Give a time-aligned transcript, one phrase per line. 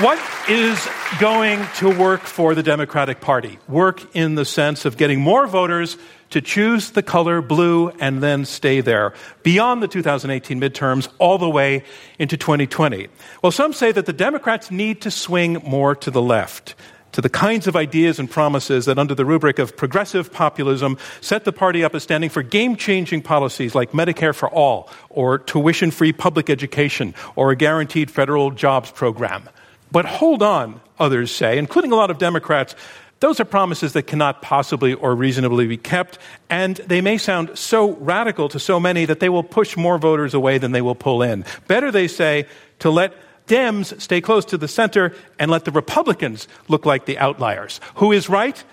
[0.00, 0.18] What
[0.50, 0.88] is
[1.20, 3.60] going to work for the Democratic Party?
[3.68, 5.96] Work in the sense of getting more voters
[6.30, 11.48] to choose the color blue and then stay there beyond the 2018 midterms all the
[11.48, 11.84] way
[12.18, 13.06] into 2020.
[13.40, 16.74] Well, some say that the Democrats need to swing more to the left
[17.12, 21.44] to the kinds of ideas and promises that, under the rubric of progressive populism, set
[21.44, 25.92] the party up as standing for game changing policies like Medicare for all, or tuition
[25.92, 29.48] free public education, or a guaranteed federal jobs program.
[29.94, 32.74] But hold on, others say, including a lot of Democrats.
[33.20, 36.18] Those are promises that cannot possibly or reasonably be kept,
[36.50, 40.34] and they may sound so radical to so many that they will push more voters
[40.34, 41.44] away than they will pull in.
[41.68, 42.48] Better, they say,
[42.80, 43.14] to let
[43.46, 47.78] Dems stay close to the center and let the Republicans look like the outliers.
[47.94, 48.64] Who is right?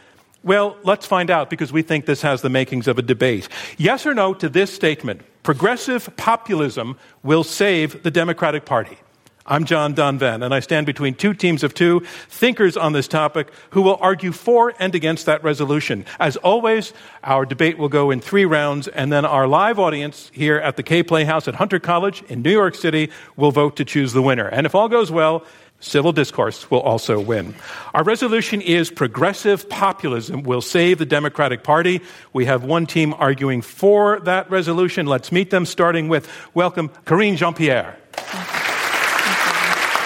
[0.44, 3.47] Well, let's find out because we think this has the makings of a debate.
[3.78, 8.97] Yes or no to this statement progressive populism will save the Democratic Party.
[9.45, 13.47] I'm John Donvan, and I stand between two teams of two thinkers on this topic
[13.72, 16.06] who will argue for and against that resolution.
[16.20, 20.58] As always, our debate will go in three rounds, and then our live audience here
[20.58, 24.14] at the Kaye Playhouse at Hunter College in New York City will vote to choose
[24.14, 24.47] the winner.
[24.47, 25.44] And if all goes well,
[25.84, 27.56] Civil discourse will also win.
[27.95, 32.02] Our resolution is progressive populism will save the Democratic Party.
[32.34, 35.08] We have one team arguing for that resolution.
[35.08, 37.97] Let's meet them, starting with welcome Karine Jean Pierre.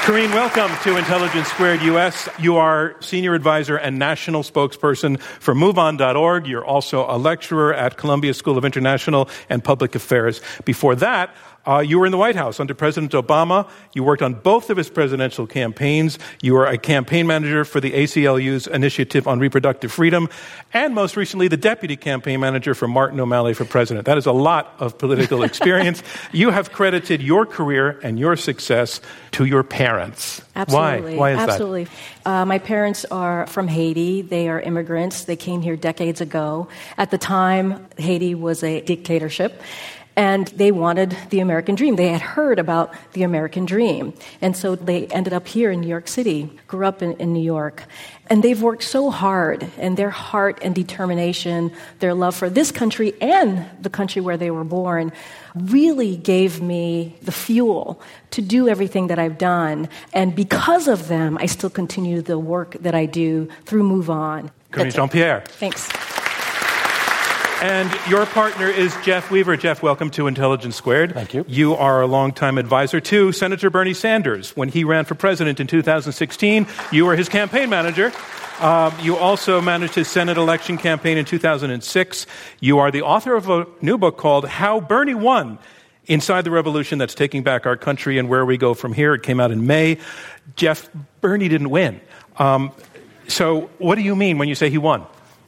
[0.05, 2.29] Karine, welcome to Intelligence Squared US.
[2.37, 6.45] You are senior advisor and national spokesperson for MoveOn.org.
[6.45, 10.41] You're also a lecturer at Columbia School of International and Public Affairs.
[10.63, 11.35] Before that,
[11.67, 13.67] uh, you were in the White House under President Obama.
[13.93, 16.19] You worked on both of his presidential campaigns.
[16.41, 20.29] You were a campaign manager for the ACLU's Initiative on Reproductive Freedom,
[20.73, 24.05] and most recently, the deputy campaign manager for Martin O'Malley for president.
[24.05, 26.03] That is a lot of political experience.
[26.31, 29.01] you have credited your career and your success
[29.31, 30.41] to your parents.
[30.55, 31.15] Absolutely.
[31.15, 31.17] Why?
[31.17, 31.83] Why is Absolutely.
[31.83, 31.91] that?
[32.25, 34.21] Uh, my parents are from Haiti.
[34.21, 35.25] They are immigrants.
[35.25, 36.67] They came here decades ago.
[36.97, 39.61] At the time, Haiti was a dictatorship.
[40.17, 41.97] And they wanted the American dream.
[41.97, 44.13] They had heard about the American dream.
[44.39, 47.43] And so they ended up here in New York City, grew up in, in, New
[47.43, 47.83] York.
[48.27, 53.13] And they've worked so hard, and their heart and determination, their love for this country
[53.21, 55.11] and the country where they were born,
[55.53, 58.01] really gave me the fuel
[58.31, 59.89] to do everything that I've done.
[60.13, 64.49] And because of them, I still continue the work that I do through Move On.
[64.93, 65.43] Jean Pierre.
[65.47, 66.14] Thanks.
[67.61, 69.55] And your partner is Jeff Weaver.
[69.55, 71.13] Jeff, welcome to Intelligence Squared.
[71.13, 71.45] Thank you.
[71.47, 74.55] You are a longtime advisor to Senator Bernie Sanders.
[74.57, 78.11] When he ran for president in 2016, you were his campaign manager.
[78.59, 82.27] Um, you also managed his Senate election campaign in 2006.
[82.59, 85.57] You are the author of a new book called How Bernie Won
[86.07, 89.13] Inside the Revolution That's Taking Back Our Country and Where We Go From Here.
[89.13, 89.97] It came out in May.
[90.57, 90.89] Jeff,
[91.21, 92.01] Bernie didn't win.
[92.37, 92.73] Um,
[93.27, 95.05] so, what do you mean when you say he won?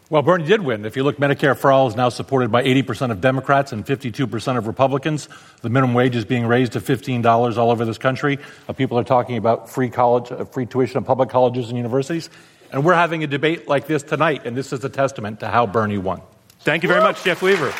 [0.09, 0.85] Well, Bernie did win.
[0.85, 4.57] If you look, Medicare for All is now supported by 80% of Democrats and 52%
[4.57, 5.27] of Republicans.
[5.61, 8.39] The minimum wage is being raised to $15 all over this country.
[8.69, 12.29] Uh, people are talking about free college, uh, free tuition in public colleges and universities.
[12.71, 15.67] And we're having a debate like this tonight, and this is a testament to how
[15.67, 16.21] Bernie won.
[16.61, 17.73] Thank you very much, Jeff Weaver.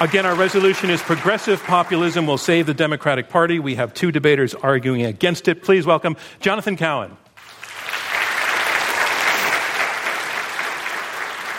[0.00, 3.58] Again, our resolution is progressive populism will save the Democratic Party.
[3.58, 5.62] We have two debaters arguing against it.
[5.62, 7.18] Please welcome Jonathan Cowan.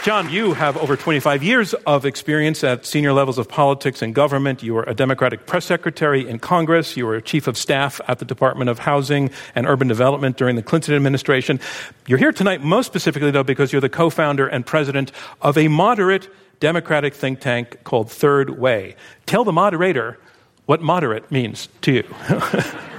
[0.04, 4.62] John, you have over 25 years of experience at senior levels of politics and government.
[4.62, 6.98] You were a Democratic press secretary in Congress.
[6.98, 10.62] You were chief of staff at the Department of Housing and Urban Development during the
[10.62, 11.58] Clinton administration.
[12.06, 15.70] You're here tonight most specifically, though, because you're the co founder and president of a
[15.70, 16.28] moderate
[16.60, 18.98] Democratic think tank called Third Way.
[19.26, 20.20] Tell the moderator
[20.66, 22.16] what moderate means to you.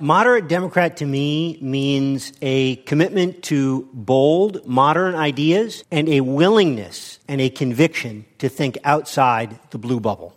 [0.00, 7.40] Moderate Democrat to me means a commitment to bold, modern ideas and a willingness and
[7.40, 10.34] a conviction to think outside the blue bubble.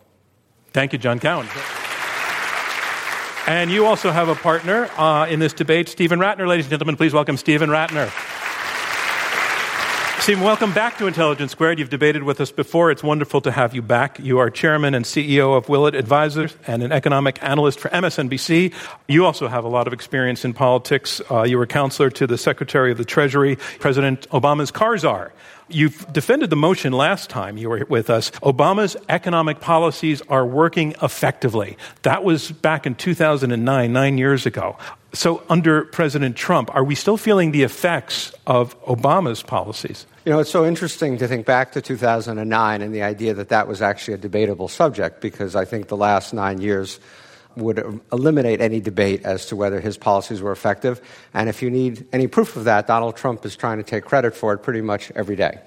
[0.72, 1.46] Thank you, John Cowan.
[3.46, 6.46] And you also have a partner uh, in this debate, Stephen Rattner.
[6.46, 8.10] Ladies and gentlemen, please welcome Stephen Rattner.
[10.24, 11.78] Stephen, welcome back to Intelligence Squared.
[11.78, 12.90] You've debated with us before.
[12.90, 14.18] It's wonderful to have you back.
[14.18, 18.72] You are chairman and CEO of Willett Advisors and an economic analyst for MSNBC.
[19.06, 21.20] You also have a lot of experience in politics.
[21.30, 25.34] Uh, you were counselor to the Secretary of the Treasury, President Obama's car czar.
[25.68, 28.30] You've defended the motion last time you were with us.
[28.40, 31.76] Obama's economic policies are working effectively.
[32.00, 34.78] That was back in 2009, nine years ago.
[35.12, 40.06] So, under President Trump, are we still feeling the effects of Obama's policies?
[40.24, 43.68] You know, it's so interesting to think back to 2009 and the idea that that
[43.68, 46.98] was actually a debatable subject because I think the last nine years
[47.56, 51.02] would eliminate any debate as to whether his policies were effective.
[51.34, 54.34] And if you need any proof of that, Donald Trump is trying to take credit
[54.34, 55.60] for it pretty much every day.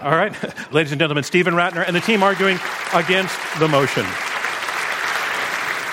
[0.00, 0.32] All right.
[0.72, 2.60] Ladies and gentlemen, Stephen Rattner and the team arguing
[2.94, 4.06] against the motion.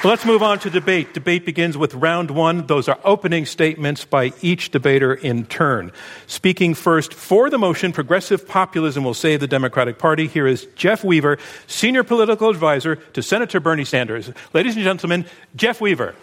[0.06, 1.14] Let's move on to debate.
[1.14, 2.68] Debate begins with round one.
[2.68, 5.94] Those are opening statements by each debater in turn.
[6.28, 10.28] Speaking first for the motion, progressive populism will save the Democratic Party.
[10.28, 14.30] Here is Jeff Weaver, senior political advisor to Senator Bernie Sanders.
[14.52, 15.24] Ladies and gentlemen,
[15.56, 16.14] Jeff Weaver.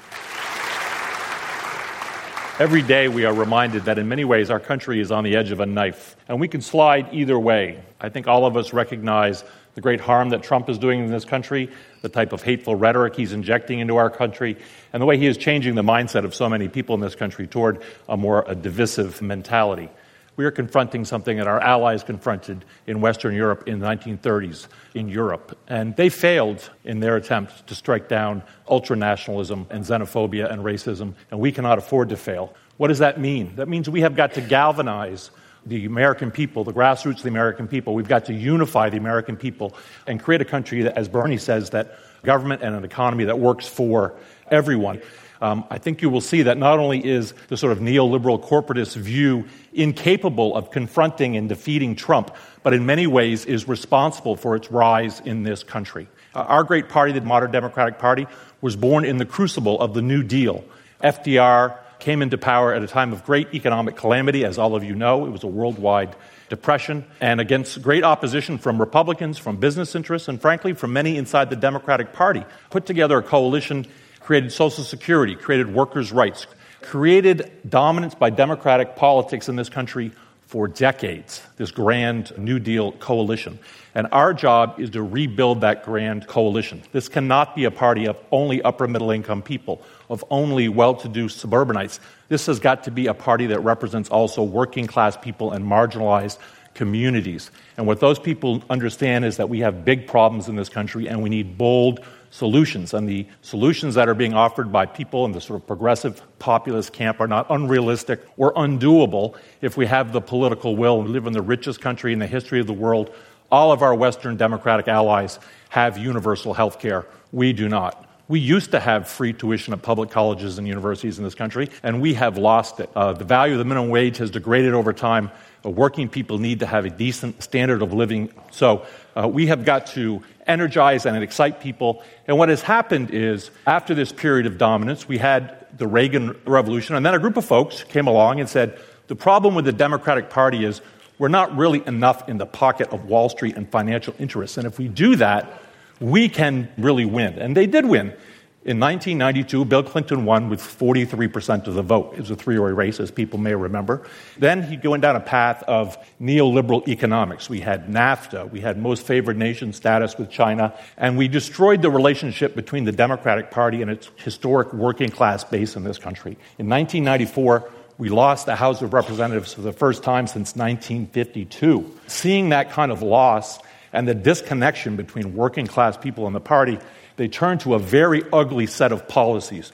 [2.58, 5.52] Every day we are reminded that in many ways our country is on the edge
[5.52, 7.82] of a knife, and we can slide either way.
[7.98, 9.42] I think all of us recognize
[9.80, 11.70] the great harm that Trump is doing in this country,
[12.02, 14.58] the type of hateful rhetoric he's injecting into our country,
[14.92, 17.46] and the way he is changing the mindset of so many people in this country
[17.46, 19.88] toward a more a divisive mentality.
[20.36, 25.08] We are confronting something that our allies confronted in Western Europe in the 1930s in
[25.08, 25.56] Europe.
[25.66, 31.40] And they failed in their attempt to strike down ultranationalism and xenophobia and racism, and
[31.40, 32.54] we cannot afford to fail.
[32.76, 33.56] What does that mean?
[33.56, 35.30] That means we have got to galvanize
[35.66, 37.94] the American people, the grassroots of the American people.
[37.94, 39.74] We've got to unify the American people
[40.06, 43.66] and create a country that, as Bernie says, that government and an economy that works
[43.66, 44.14] for
[44.50, 45.00] everyone
[45.42, 48.96] um, I think you will see that not only is the sort of neoliberal corporatist
[48.96, 54.70] view incapable of confronting and defeating Trump, but in many ways is responsible for its
[54.70, 56.08] rise in this country.
[56.34, 58.26] Uh, our great party, the modern Democratic Party,
[58.60, 60.62] was born in the crucible of the New Deal.
[61.02, 64.94] FDR came into power at a time of great economic calamity, as all of you
[64.94, 65.26] know.
[65.26, 66.16] It was a worldwide
[66.48, 71.48] depression, and against great opposition from Republicans, from business interests, and frankly, from many inside
[71.48, 73.86] the Democratic Party, put together a coalition
[74.20, 76.46] created Social Security, created workers' rights,
[76.82, 80.12] created dominance by Democratic politics in this country
[80.46, 83.58] for decades, this grand New Deal coalition.
[83.94, 86.82] And our job is to rebuild that grand coalition.
[86.92, 91.08] This cannot be a party of only upper middle income people, of only well to
[91.08, 92.00] do suburbanites.
[92.28, 96.38] This has got to be a party that represents also working class people and marginalized
[96.74, 97.50] communities.
[97.76, 101.22] And what those people understand is that we have big problems in this country and
[101.22, 102.94] we need bold, solutions.
[102.94, 106.92] And the solutions that are being offered by people in the sort of progressive populist
[106.92, 111.02] camp are not unrealistic or undoable if we have the political will.
[111.02, 113.14] We live in the richest country in the history of the world.
[113.50, 115.38] All of our Western democratic allies
[115.70, 117.06] have universal health care.
[117.32, 118.09] We do not.
[118.30, 122.00] We used to have free tuition at public colleges and universities in this country, and
[122.00, 122.88] we have lost it.
[122.94, 125.32] Uh, the value of the minimum wage has degraded over time.
[125.66, 128.32] Uh, working people need to have a decent standard of living.
[128.52, 128.86] So
[129.16, 132.04] uh, we have got to energize and excite people.
[132.28, 136.94] And what has happened is, after this period of dominance, we had the Reagan Revolution,
[136.94, 138.78] and then a group of folks came along and said,
[139.08, 140.82] the problem with the Democratic Party is
[141.18, 144.56] we're not really enough in the pocket of Wall Street and financial interests.
[144.56, 145.60] And if we do that,
[146.00, 147.38] we can really win.
[147.38, 148.14] And they did win.
[148.62, 152.12] In 1992, Bill Clinton won with 43% of the vote.
[152.12, 154.06] It was a three way race, as people may remember.
[154.36, 157.48] Then he went down a path of neoliberal economics.
[157.48, 161.90] We had NAFTA, we had most favored nation status with China, and we destroyed the
[161.90, 166.32] relationship between the Democratic Party and its historic working class base in this country.
[166.58, 171.98] In 1994, we lost the House of Representatives for the first time since 1952.
[172.08, 173.58] Seeing that kind of loss
[173.92, 176.78] and the disconnection between working class people and the party
[177.16, 179.72] they turned to a very ugly set of policies.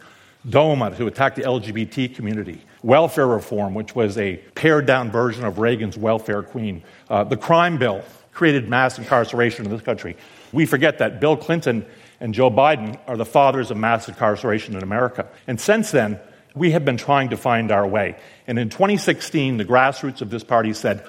[0.50, 5.58] DOMA to attack the LGBT community, welfare reform, which was a pared down version of
[5.58, 10.16] Reagan's welfare queen, uh, the crime bill created mass incarceration in this country.
[10.52, 11.86] We forget that Bill Clinton
[12.18, 15.28] and Joe Biden are the fathers of mass incarceration in America.
[15.46, 16.18] And since then,
[16.54, 18.16] we have been trying to find our way.
[18.48, 21.04] And in 2016, the grassroots of this party said,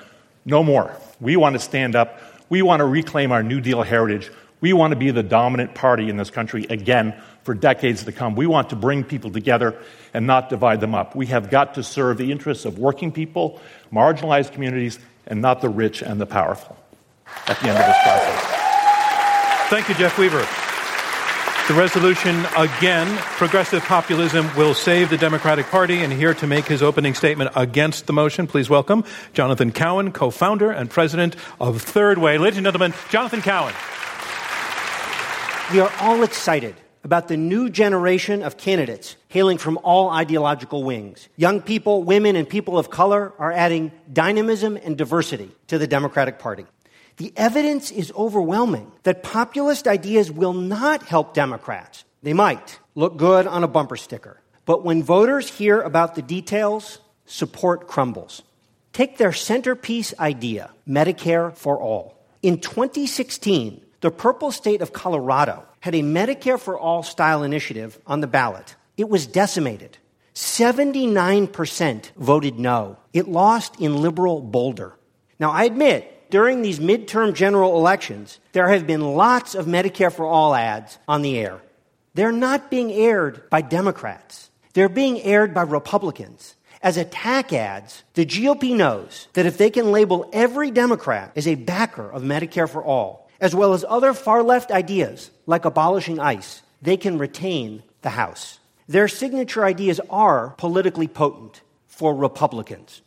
[0.46, 0.96] no more.
[1.20, 2.20] We want to stand up.
[2.50, 4.32] We want to reclaim our New Deal heritage.
[4.60, 8.36] We want to be the dominant party in this country again for decades to come.
[8.36, 9.80] We want to bring people together
[10.14, 11.16] and not divide them up.
[11.16, 13.62] We have got to serve the interests of working people,
[13.92, 16.78] marginalized communities, and not the rich and the powerful
[17.48, 18.58] at the end of this process.
[19.70, 20.67] Thank you, Jeff Weaver.
[21.68, 25.98] The resolution again, progressive populism will save the Democratic Party.
[25.98, 30.72] And here to make his opening statement against the motion, please welcome Jonathan Cowan, co-founder
[30.72, 32.38] and president of Third Way.
[32.38, 33.74] Ladies and gentlemen, Jonathan Cowan.
[35.74, 41.28] We are all excited about the new generation of candidates hailing from all ideological wings.
[41.36, 46.40] Young people, women, and people of color are adding dynamism and diversity to the Democratic
[46.40, 46.66] Party.
[47.18, 52.06] The evidence is overwhelming that populist ideas will not help Democrats.
[52.22, 54.40] They might look good on a bumper sticker.
[54.66, 58.44] But when voters hear about the details, support crumbles.
[58.94, 62.24] Take their centerpiece idea, Medicare for All.
[62.44, 68.22] In 2016, the purple state of Colorado had a Medicare for All style initiative on
[68.22, 68.76] the ballot.
[68.96, 69.98] It was decimated.
[70.36, 72.98] 79% voted no.
[73.12, 74.94] It lost in liberal Boulder.
[75.40, 80.26] Now, I admit, during these midterm general elections, there have been lots of Medicare for
[80.26, 81.62] All ads on the air.
[82.14, 86.56] They're not being aired by Democrats, they're being aired by Republicans.
[86.82, 91.56] As attack ads, the GOP knows that if they can label every Democrat as a
[91.56, 96.62] backer of Medicare for All, as well as other far left ideas like abolishing ICE,
[96.82, 98.60] they can retain the House.
[98.88, 103.02] Their signature ideas are politically potent for Republicans.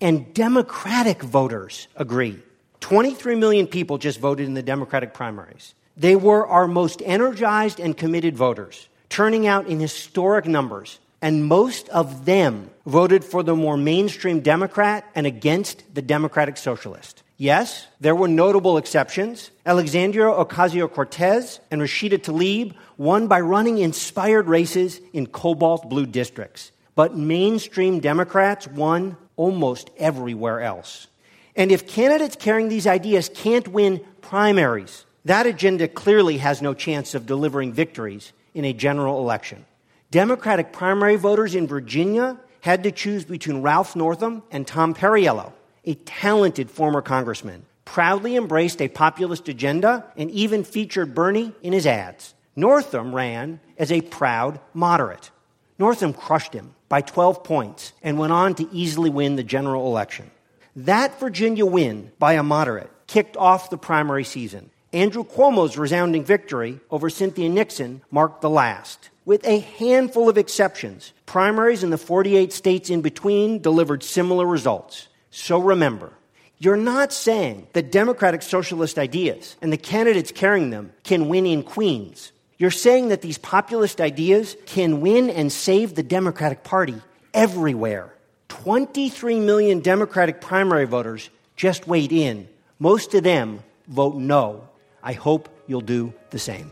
[0.00, 2.42] And Democratic voters agree.
[2.82, 5.74] 23 million people just voted in the Democratic primaries.
[5.96, 10.98] They were our most energized and committed voters, turning out in historic numbers.
[11.22, 17.22] And most of them voted for the more mainstream Democrat and against the Democratic Socialist.
[17.36, 19.52] Yes, there were notable exceptions.
[19.64, 26.72] Alexandria Ocasio Cortez and Rashida Tlaib won by running inspired races in cobalt blue districts.
[26.96, 31.06] But mainstream Democrats won almost everywhere else.
[31.54, 37.14] And if candidates carrying these ideas can't win primaries, that agenda clearly has no chance
[37.14, 39.64] of delivering victories in a general election.
[40.10, 45.52] Democratic primary voters in Virginia had to choose between Ralph Northam and Tom Perriello,
[45.84, 51.86] a talented former congressman, proudly embraced a populist agenda and even featured Bernie in his
[51.86, 52.34] ads.
[52.54, 55.30] Northam ran as a proud moderate.
[55.78, 60.30] Northam crushed him by 12 points and went on to easily win the general election.
[60.74, 64.70] That Virginia win by a moderate kicked off the primary season.
[64.94, 69.10] Andrew Cuomo's resounding victory over Cynthia Nixon marked the last.
[69.26, 75.08] With a handful of exceptions, primaries in the 48 states in between delivered similar results.
[75.30, 76.14] So remember,
[76.58, 81.64] you're not saying that democratic socialist ideas and the candidates carrying them can win in
[81.64, 82.32] Queens.
[82.56, 87.02] You're saying that these populist ideas can win and save the Democratic Party
[87.34, 88.11] everywhere.
[88.52, 92.46] 23 million Democratic primary voters just weighed in.
[92.78, 94.68] Most of them vote no.
[95.02, 96.70] I hope you'll do the same.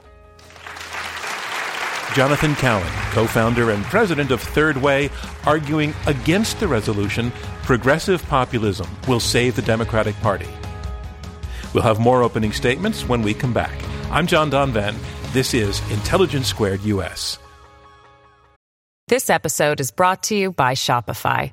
[2.14, 5.08] Jonathan Cowan, co founder and president of Third Way,
[5.46, 7.32] arguing against the resolution
[7.62, 10.48] Progressive Populism Will Save the Democratic Party.
[11.72, 13.72] We'll have more opening statements when we come back.
[14.10, 14.96] I'm John Donvan.
[15.32, 17.38] This is Intelligence Squared US.
[19.10, 21.52] This episode is brought to you by Shopify.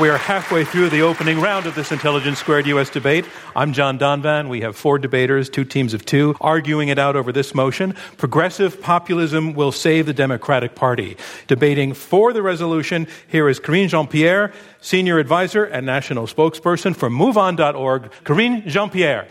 [0.00, 2.88] We are halfway through the opening round of this Intelligence Squared U.S.
[2.88, 3.24] debate.
[3.56, 4.48] I'm John Donvan.
[4.48, 7.96] We have four debaters, two teams of two, arguing it out over this motion.
[8.16, 11.16] Progressive populism will save the Democratic Party.
[11.48, 18.12] Debating for the resolution, here is Karine Jean-Pierre, Senior Advisor and National Spokesperson for MoveOn.org.
[18.22, 19.26] Karine Jean-Pierre.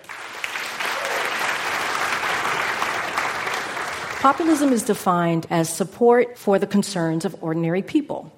[4.19, 8.33] Populism is defined as support for the concerns of ordinary people.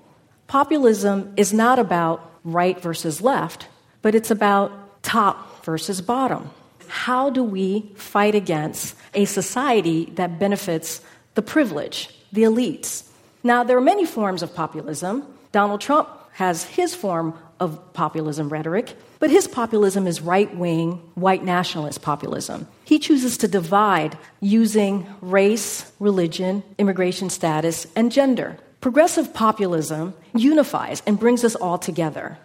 [0.50, 3.68] Populism is not about right versus left,
[4.02, 6.50] but it's about top versus bottom.
[6.88, 11.02] How do we fight against a society that benefits
[11.36, 13.04] the privileged, the elites?
[13.44, 15.24] Now, there are many forms of populism.
[15.52, 21.44] Donald Trump has his form of populism rhetoric, but his populism is right wing, white
[21.44, 22.68] nationalist populism.
[22.86, 28.58] He chooses to divide using race, religion, immigration status, and gender.
[28.82, 32.38] Progressive populism unifies and brings us all together.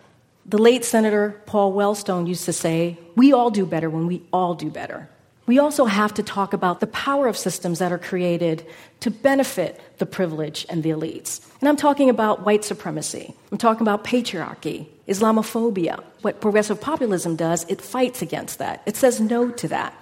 [0.45, 4.55] The late Senator Paul Wellstone used to say, We all do better when we all
[4.55, 5.09] do better.
[5.47, 8.67] We also have to talk about the power of systems that are created
[9.00, 11.47] to benefit the privileged and the elites.
[11.61, 13.33] And I'm talking about white supremacy.
[13.53, 16.03] I'm talking about patriarchy, Islamophobia.
[16.23, 18.83] What progressive populism does, it fights against that.
[18.87, 19.95] It says no to that.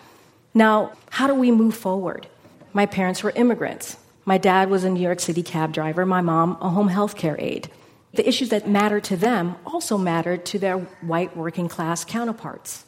[0.55, 2.27] Now, how do we move forward?
[2.73, 3.99] My parents were immigrants.
[4.25, 7.37] My dad was a New York City cab driver, my mom, a home health care
[7.41, 7.69] aide.
[8.15, 12.85] The issues that matter to them also matter to their white working class counterparts.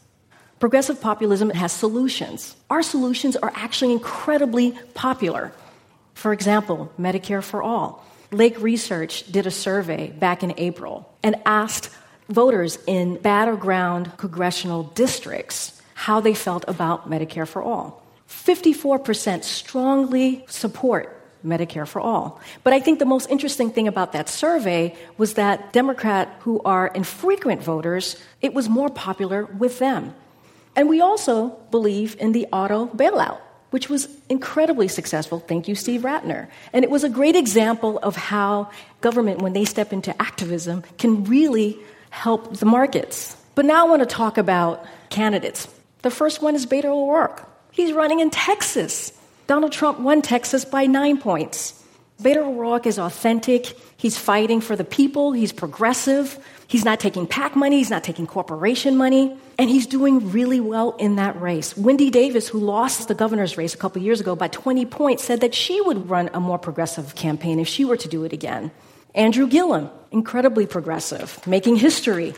[0.60, 2.54] Progressive populism has solutions.
[2.70, 5.52] Our solutions are actually incredibly popular.
[6.14, 8.06] For example, Medicare for All.
[8.30, 11.90] Lake Research did a survey back in April and asked
[12.28, 18.04] voters in battleground congressional districts how they felt about Medicare for All.
[18.28, 22.40] 54% strongly support Medicare for all.
[22.62, 26.88] But I think the most interesting thing about that survey was that Democrat who are
[26.88, 30.14] infrequent voters, it was more popular with them.
[30.76, 33.38] And we also believe in the auto bailout,
[33.70, 35.38] which was incredibly successful.
[35.38, 36.48] Thank you, Steve Rattner.
[36.72, 38.70] And it was a great example of how
[39.00, 41.78] government, when they step into activism, can really
[42.10, 43.36] help the markets.
[43.54, 45.68] But now I want to talk about candidates.
[46.02, 47.48] The first one is Beto O'Rourke.
[47.70, 49.12] He's running in Texas.
[49.46, 51.80] Donald Trump won Texas by nine points.
[52.22, 53.76] Beto O'Rourke is authentic.
[53.96, 55.32] He's fighting for the people.
[55.32, 56.38] He's progressive.
[56.66, 57.78] He's not taking PAC money.
[57.78, 59.36] He's not taking corporation money.
[59.58, 61.76] And he's doing really well in that race.
[61.76, 65.40] Wendy Davis, who lost the governor's race a couple years ago by 20 points, said
[65.40, 68.70] that she would run a more progressive campaign if she were to do it again.
[69.14, 72.34] Andrew Gillum, incredibly progressive, making history.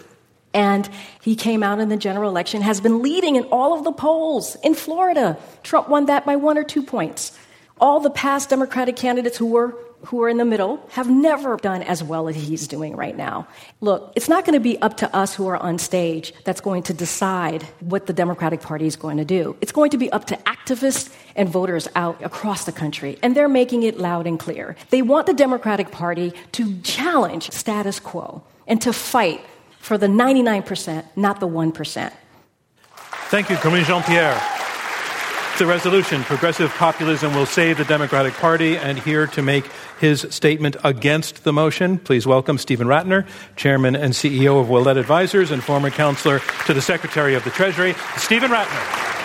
[0.56, 0.88] And
[1.20, 4.56] he came out in the general election, has been leading in all of the polls
[4.64, 5.36] in Florida.
[5.62, 7.38] Trump won that by one or two points.
[7.78, 11.82] All the past Democratic candidates who were who are in the middle have never done
[11.82, 13.46] as well as he's doing right now.
[13.80, 16.84] Look, it's not going to be up to us who are on stage that's going
[16.84, 19.56] to decide what the Democratic Party is going to do.
[19.60, 23.48] It's going to be up to activists and voters out across the country, and they're
[23.48, 24.76] making it loud and clear.
[24.90, 29.40] They want the Democratic Party to challenge status quo and to fight
[29.86, 32.12] for the 99%, not the 1%.
[33.28, 34.34] Thank you, Karine Jean Pierre.
[35.58, 38.76] The resolution Progressive Populism Will Save the Democratic Party.
[38.76, 39.64] And here to make
[40.00, 45.52] his statement against the motion, please welcome Stephen Rattner, Chairman and CEO of Willett Advisors
[45.52, 47.94] and former counselor to the Secretary of the Treasury.
[48.16, 49.15] Stephen Rattner.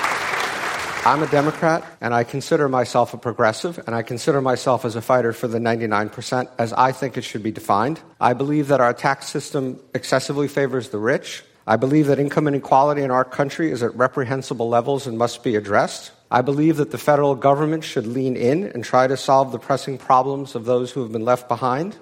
[1.04, 5.02] I'm a Democrat, and I consider myself a progressive, and I consider myself as a
[5.02, 8.00] fighter for the 99% as I think it should be defined.
[8.20, 11.44] I believe that our tax system excessively favors the rich.
[11.66, 15.56] I believe that income inequality in our country is at reprehensible levels and must be
[15.56, 16.12] addressed.
[16.30, 19.98] I believe that the federal government should lean in and try to solve the pressing
[19.98, 21.98] problems of those who have been left behind.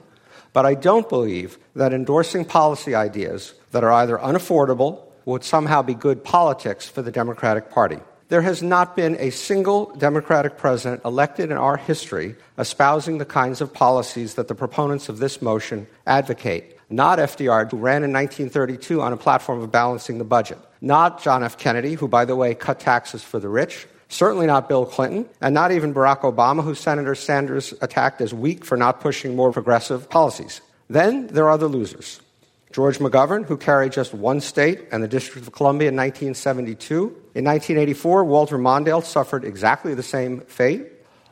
[0.52, 5.94] But I don't believe that endorsing policy ideas that are either unaffordable would somehow be
[5.94, 8.00] good politics for the Democratic Party.
[8.30, 13.60] There has not been a single Democratic president elected in our history espousing the kinds
[13.60, 16.78] of policies that the proponents of this motion advocate.
[16.92, 20.60] Not FDR, who ran in 1932 on a platform of balancing the budget.
[20.80, 21.58] Not John F.
[21.58, 23.88] Kennedy, who, by the way, cut taxes for the rich.
[24.10, 28.64] Certainly not Bill Clinton, and not even Barack Obama, who Senator Sanders attacked as weak
[28.64, 30.62] for not pushing more progressive policies.
[30.88, 32.22] Then there are the losers.
[32.72, 37.08] George McGovern, who carried just one state and the District of Columbia in 1972.
[37.34, 40.88] In 1984, Walter Mondale suffered exactly the same fate.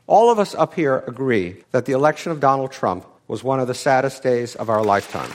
[0.08, 3.67] All of us up here agree that the election of Donald Trump was one of
[3.67, 5.30] the saddest days of our lifetime.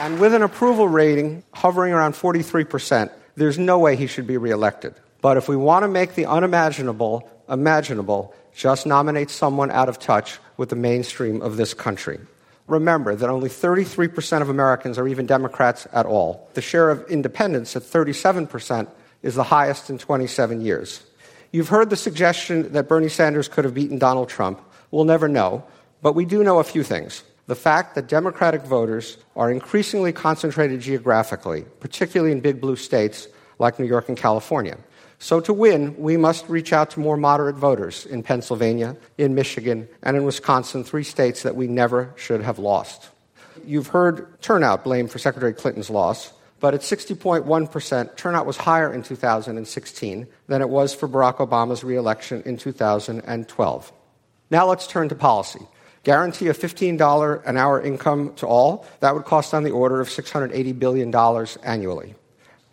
[0.00, 4.94] And with an approval rating hovering around 43%, there's no way he should be reelected.
[5.20, 10.38] But if we want to make the unimaginable imaginable, just nominate someone out of touch
[10.56, 12.18] with the mainstream of this country
[12.66, 16.48] remember that only 33% of Americans are even Democrats at all.
[16.54, 18.88] The share of independents at 37%
[19.22, 21.02] is the highest in 27 years.
[21.52, 24.60] You've heard the suggestion that Bernie Sanders could have beaten Donald Trump.
[24.90, 25.64] We'll never know,
[26.00, 27.22] but we do know a few things.
[27.46, 33.78] The fact that Democratic voters are increasingly concentrated geographically, particularly in big blue states like
[33.78, 34.78] New York and California.
[35.22, 39.88] So to win, we must reach out to more moderate voters in Pennsylvania, in Michigan,
[40.02, 43.08] and in Wisconsin, three states that we never should have lost.
[43.64, 49.04] You've heard turnout blamed for Secretary Clinton's loss, but at 60.1%, turnout was higher in
[49.04, 53.92] 2016 than it was for Barack Obama's reelection in 2012.
[54.50, 55.60] Now let's turn to policy.
[56.02, 60.08] Guarantee a $15 an hour income to all, that would cost on the order of
[60.08, 61.14] $680 billion
[61.62, 62.16] annually.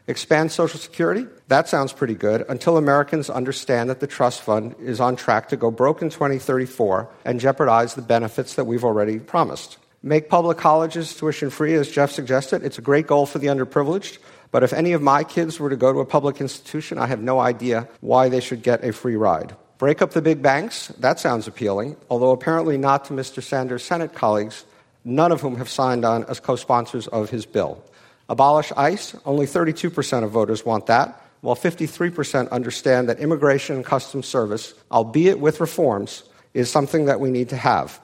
[0.09, 1.27] Expand Social Security?
[1.49, 5.55] That sounds pretty good until Americans understand that the trust fund is on track to
[5.55, 9.77] go broke in 2034 and jeopardize the benefits that we've already promised.
[10.01, 12.63] Make public colleges tuition free, as Jeff suggested.
[12.63, 14.17] It's a great goal for the underprivileged,
[14.49, 17.21] But if any of my kids were to go to a public institution, I have
[17.21, 19.55] no idea why they should get a free ride.
[19.77, 23.43] Break up the big banks, that sounds appealing, although apparently not to Mr.
[23.43, 24.65] Sanders' Senate colleagues,
[25.05, 27.83] none of whom have signed on as co sponsors of his bill.
[28.29, 34.27] Abolish ICE, only 32% of voters want that, while 53% understand that immigration and customs
[34.27, 37.99] service, albeit with reforms, is something that we need to have.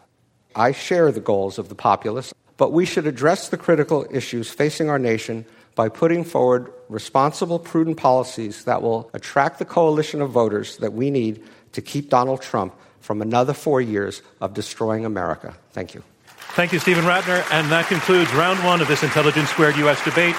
[0.56, 4.90] I share the goals of the populace, but we should address the critical issues facing
[4.90, 10.78] our nation by putting forward responsible, prudent policies that will attract the coalition of voters
[10.78, 15.54] that we need to keep Donald Trump from another four years of destroying America.
[15.72, 16.04] Thank you.
[16.53, 17.45] Thank you, Stephen Rattner.
[17.51, 20.03] And that concludes round one of this Intelligence Squared U.S.
[20.05, 20.36] debate.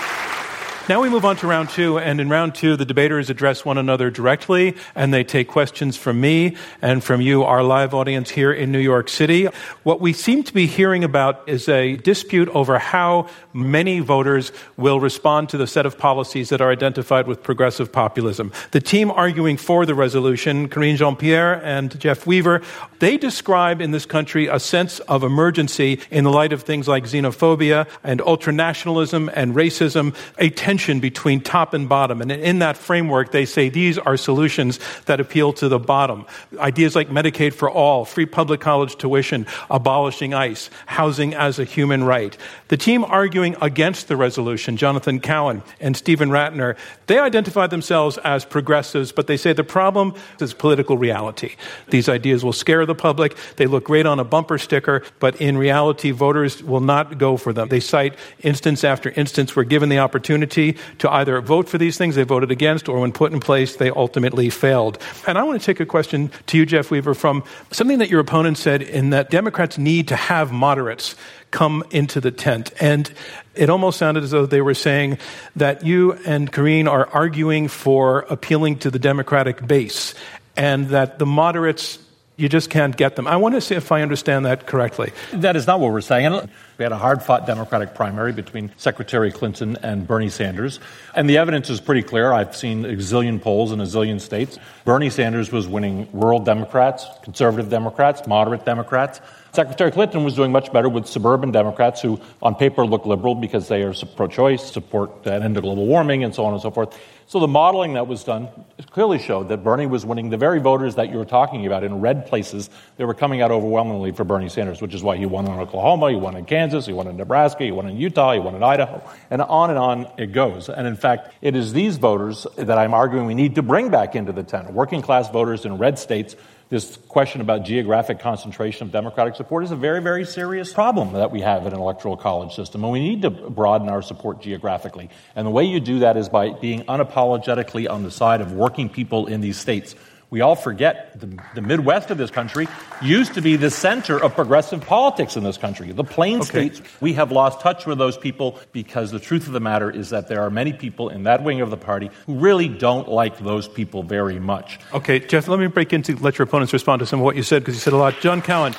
[0.89, 3.77] Now we move on to round two, and in round two, the debaters address one
[3.77, 8.53] another directly, and they take questions from me and from you, our live audience here
[8.53, 9.49] in New York City.
[9.83, 15.01] What we seem to be hearing about is a dispute over how many voters will
[15.01, 18.53] respond to the set of policies that are identified with progressive populism.
[18.71, 22.63] The team arguing for the resolution, Karine Jean Pierre and Jeff Weaver,
[23.01, 27.07] they describe in this country a sense of emergency in the light of things like
[27.07, 32.21] xenophobia and ultranationalism and racism, a tension tension between top and bottom.
[32.21, 36.27] And in that framework, they say these are solutions that appeal to the bottom.
[36.59, 42.05] Ideas like Medicaid for all, free public college tuition, abolishing ICE, housing as a human
[42.05, 42.37] right.
[42.69, 48.45] The team arguing against the resolution, Jonathan Cowan and Stephen Rattner, they identify themselves as
[48.45, 50.13] progressives, but they say the problem
[50.43, 51.57] is political reality.
[51.89, 53.35] These ideas will scare the public.
[53.57, 57.55] They look great on a bumper sticker, but in reality, voters will not go for
[57.55, 57.69] them.
[57.69, 62.15] They cite instance after instance where given the opportunity to either vote for these things
[62.15, 64.99] they voted against, or when put in place, they ultimately failed.
[65.27, 68.21] And I want to take a question to you, Jeff Weaver, from something that your
[68.21, 71.15] opponent said in that Democrats need to have moderates
[71.51, 72.73] come into the tent.
[72.81, 73.11] And
[73.55, 75.19] it almost sounded as though they were saying
[75.55, 80.15] that you and Karine are arguing for appealing to the Democratic base,
[80.57, 81.99] and that the moderates
[82.37, 83.27] you just can't get them.
[83.27, 85.13] I want to see if I understand that correctly.
[85.33, 86.51] That is not what we're saying.
[86.77, 90.79] We had a hard fought Democratic primary between Secretary Clinton and Bernie Sanders.
[91.15, 92.35] And the evidence is pretty clear.
[92.35, 94.59] I've seen a zillion polls in a zillion states.
[94.85, 99.23] Bernie Sanders was winning rural Democrats, conservative Democrats, moderate Democrats.
[99.53, 103.69] Secretary Clinton was doing much better with suburban Democrats who, on paper, look liberal because
[103.69, 106.71] they are pro choice, support an end to global warming, and so on and so
[106.71, 106.95] forth.
[107.29, 108.49] So the modeling that was done
[108.93, 112.01] clearly showed that Bernie was winning the very voters that you were talking about in
[112.01, 112.71] red places.
[112.99, 116.11] They were coming out overwhelmingly for Bernie Sanders, which is why he won in Oklahoma,
[116.11, 118.63] he won in Kansas, he won in Nebraska, he won in Utah, he won in
[118.63, 120.69] Idaho, and on and on it goes.
[120.69, 124.15] And in fact, it is these voters that I'm arguing we need to bring back
[124.15, 124.73] into the tent.
[124.73, 126.37] Working class voters in red states
[126.69, 131.31] this question about geographic concentration of Democratic support is a very, very serious problem that
[131.31, 132.83] we have in an electoral college system.
[132.83, 135.09] And we need to broaden our support geographically.
[135.37, 138.89] And the way you do that is by being unapologetically on the side of working
[138.89, 139.95] people in these states
[140.31, 142.67] we all forget the, the, Midwest of this country
[143.01, 145.93] used to be the center of progressive politics in this country.
[145.93, 146.47] The plain okay.
[146.71, 150.11] states, we have lost touch with those people because the truth of the matter is
[150.11, 153.39] that there are many people in that wing of the party who really don't like
[153.39, 154.81] those people very much.
[154.93, 157.43] Okay, Jeff, let me break into let your opponents respond to some of what you
[157.43, 158.21] said because you said a lot.
[158.21, 158.75] John Cowan.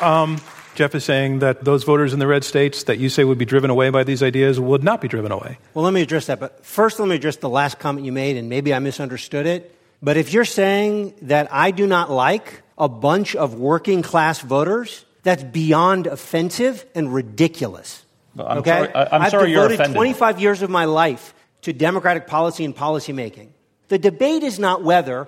[0.00, 0.40] Um,
[0.74, 3.44] Jeff is saying that those voters in the red states that you say would be
[3.44, 5.58] driven away by these ideas would not be driven away.
[5.74, 6.38] Well, let me address that.
[6.38, 9.74] But first, let me address the last comment you made, and maybe I misunderstood it.
[10.02, 15.04] But if you're saying that I do not like a bunch of working class voters,
[15.22, 18.04] that's beyond offensive and ridiculous.
[18.38, 18.70] I'm okay?
[18.70, 22.74] Sorry, I, am I've sorry devoted 25 years of my life to democratic policy and
[22.74, 23.48] policymaking.
[23.88, 25.26] The debate is not whether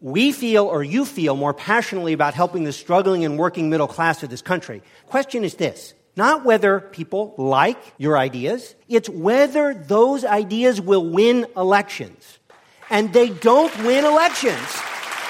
[0.00, 4.22] we feel or you feel more passionately about helping the struggling and working middle class
[4.22, 4.82] of this country.
[5.06, 11.46] Question is this not whether people like your ideas, it's whether those ideas will win
[11.56, 12.38] elections
[12.90, 14.58] and they don't win elections.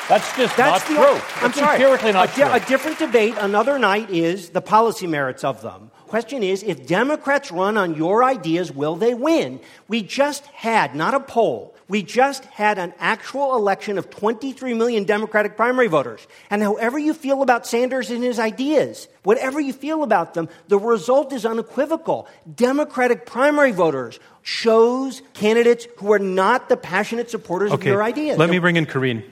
[0.08, 1.20] That's just That's not the, true.
[1.36, 1.74] I'm That's sorry.
[1.76, 2.52] Empirically not a, true.
[2.52, 5.90] a different debate another night is the policy merits of them.
[6.06, 9.60] Question is, if Democrats run on your ideas, will they win?
[9.88, 15.04] We just had, not a poll, we just had an actual election of 23 million
[15.04, 16.26] Democratic primary voters.
[16.50, 20.78] And however you feel about Sanders and his ideas, whatever you feel about them, the
[20.78, 22.26] result is unequivocal.
[22.54, 27.82] Democratic primary voters chose candidates who are not the passionate supporters okay.
[27.82, 28.38] of your ideas.
[28.38, 29.22] Let me bring in Karine.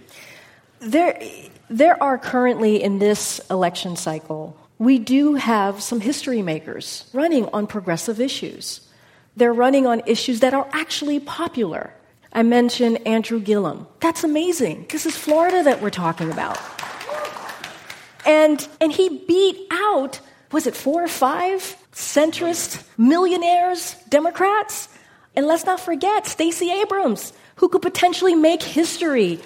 [0.80, 1.22] There,
[1.70, 7.66] there are currently in this election cycle, we do have some history makers running on
[7.66, 8.80] progressive issues.
[9.36, 11.94] They're running on issues that are actually popular.
[12.32, 13.86] I mentioned Andrew Gillum.
[14.00, 14.86] That's amazing.
[14.88, 16.58] This is Florida that we're talking about.
[18.24, 24.88] And, and he beat out, was it four or five centrist millionaires, Democrats?
[25.36, 29.38] And let's not forget Stacey Abrams, who could potentially make history,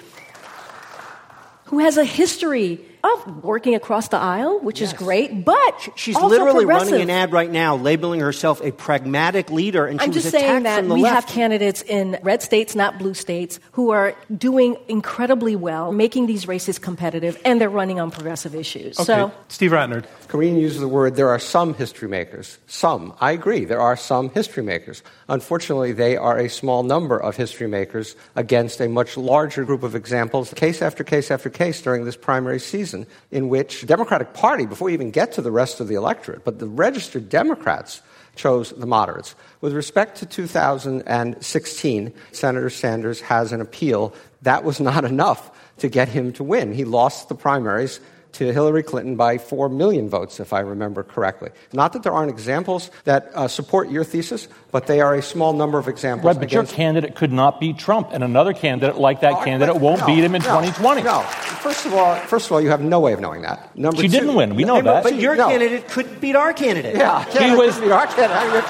[1.67, 4.93] who has a history of working across the aisle, which yes.
[4.93, 9.87] is great, but she's literally running an ad right now labeling herself a pragmatic leader,
[9.87, 11.15] and I'm she just saying that we left.
[11.15, 16.49] have candidates in red states, not blue states, who are doing incredibly well, making these
[16.49, 18.99] races competitive, and they're running on progressive issues.
[18.99, 19.05] Okay.
[19.05, 20.05] So, Steve Rattner.
[20.29, 22.59] Karine uses the word there are some history makers.
[22.67, 23.15] Some.
[23.21, 23.65] I agree.
[23.65, 25.03] There are some history makers.
[25.29, 29.95] Unfortunately, they are a small number of history makers against a much larger group of
[29.95, 32.96] examples, case after case after case during this primary season,
[33.31, 36.45] in which the Democratic Party, before we even get to the rest of the electorate,
[36.45, 38.01] but the registered Democrats
[38.37, 39.35] chose the moderates.
[39.61, 44.15] With respect to 2016, Senator Sanders has an appeal.
[44.43, 46.73] That was not enough to get him to win.
[46.73, 48.01] He lost the primaries
[48.39, 51.51] to Hillary Clinton by 4 million votes, if I remember correctly.
[51.73, 55.53] Not that there aren't examples that uh, support your thesis, but they are a small
[55.53, 56.27] number of examples.
[56.27, 60.01] Right, but your candidate could not beat Trump, and another candidate like that candidate won't
[60.01, 61.03] no, beat him in no, 2020.
[61.03, 63.77] No, first of all, first of all, you have no way of knowing that.
[63.77, 64.55] Number she did didn't win.
[64.55, 65.03] We know that.
[65.03, 65.49] But your no.
[65.49, 66.97] candidate could beat our candidate.
[66.97, 68.65] Yeah, he was beat our candidate.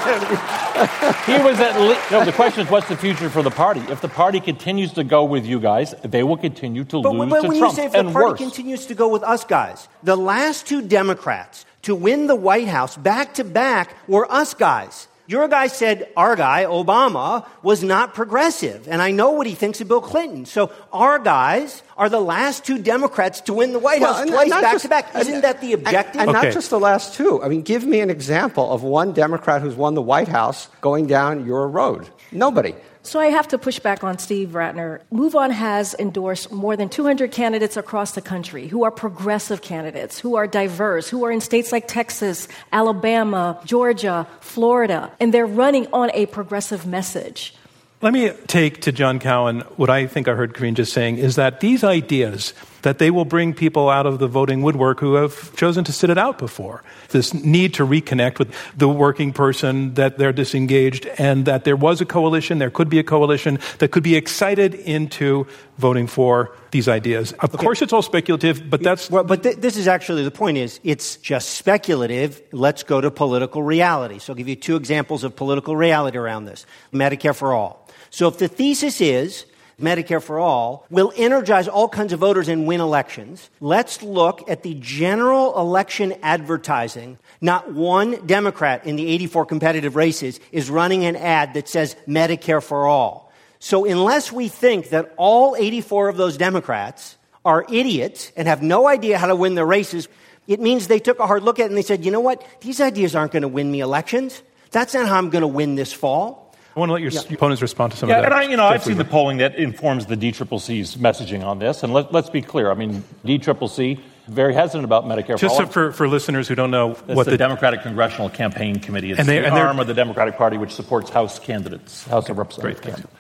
[1.27, 2.11] he was at least.
[2.11, 3.81] No, the question is, what's the future for the party?
[3.89, 7.31] If the party continues to go with you guys, they will continue to but, lose
[7.31, 8.39] but to when you say if the party worse.
[8.39, 9.56] continues to go with us guys,
[10.03, 15.09] the last two Democrats to win the White House back to back were us guys.
[15.29, 18.87] Your guy said our guy, Obama, was not progressive.
[18.87, 20.47] And I know what he thinks of Bill Clinton.
[20.47, 24.73] So our guys are the last two Democrats to win the White House twice back
[24.73, 25.15] just, to back.
[25.17, 26.21] Isn't that the objective?
[26.21, 26.47] And, and okay.
[26.47, 27.43] not just the last two.
[27.43, 31.09] I mean, give me an example of one Democrat who's won the White House going
[31.09, 32.09] down your road.
[32.31, 32.75] Nobody.
[33.07, 34.99] So I have to push back on Steve Rattner.
[35.13, 40.35] MoveOn has endorsed more than 200 candidates across the country who are progressive candidates, who
[40.35, 46.11] are diverse, who are in states like Texas, Alabama, Georgia, Florida, and they're running on
[46.15, 47.55] a progressive message.
[48.03, 51.37] Let me take to John Cowan what I think I heard Karine just saying is
[51.37, 52.55] that these ideas
[52.87, 56.09] that they will bring people out of the voting woodwork who have chosen to sit
[56.09, 56.85] it out before.
[57.09, 62.01] This need to reconnect with the working person, that they're disengaged, and that there was
[62.01, 66.87] a coalition, there could be a coalition that could be excited into voting for these
[66.87, 67.33] ideas.
[67.33, 67.65] Of okay.
[67.65, 69.11] course, it's all speculative, but that's.
[69.11, 72.41] Well, but th- this is actually the point is it's just speculative.
[72.53, 74.21] Let's go to political reality.
[74.21, 77.89] So I'll give you two examples of political reality around this Medicare for all.
[78.11, 79.45] So if the thesis is
[79.81, 84.63] Medicare for all will energize all kinds of voters and win elections, let's look at
[84.63, 87.19] the general election advertising.
[87.41, 92.63] Not one Democrat in the 84 competitive races is running an ad that says Medicare
[92.63, 93.33] for all.
[93.59, 98.87] So unless we think that all 84 of those Democrats are idiots and have no
[98.87, 100.09] idea how to win their races,
[100.47, 102.45] it means they took a hard look at it and they said, you know what?
[102.61, 104.43] These ideas aren't going to win me elections.
[104.71, 106.46] That's not how I'm going to win this fall.
[106.77, 107.23] I want to let your yeah.
[107.33, 108.33] opponents respond to some yeah, of that.
[108.33, 111.83] and I, you know, I've seen the polling that informs the DCCC's messaging on this,
[111.83, 112.71] and let, us be clear.
[112.71, 115.69] I mean, DCCC very hesitant about Medicare Just for all.
[115.69, 119.27] for, for listeners who don't know what the, the, Democratic Congressional Campaign Committee is, and
[119.27, 122.39] they, the and arm of the Democratic Party which supports House candidates, House okay, of
[122.39, 122.81] Representatives.
[122.81, 123.11] Great, thanks.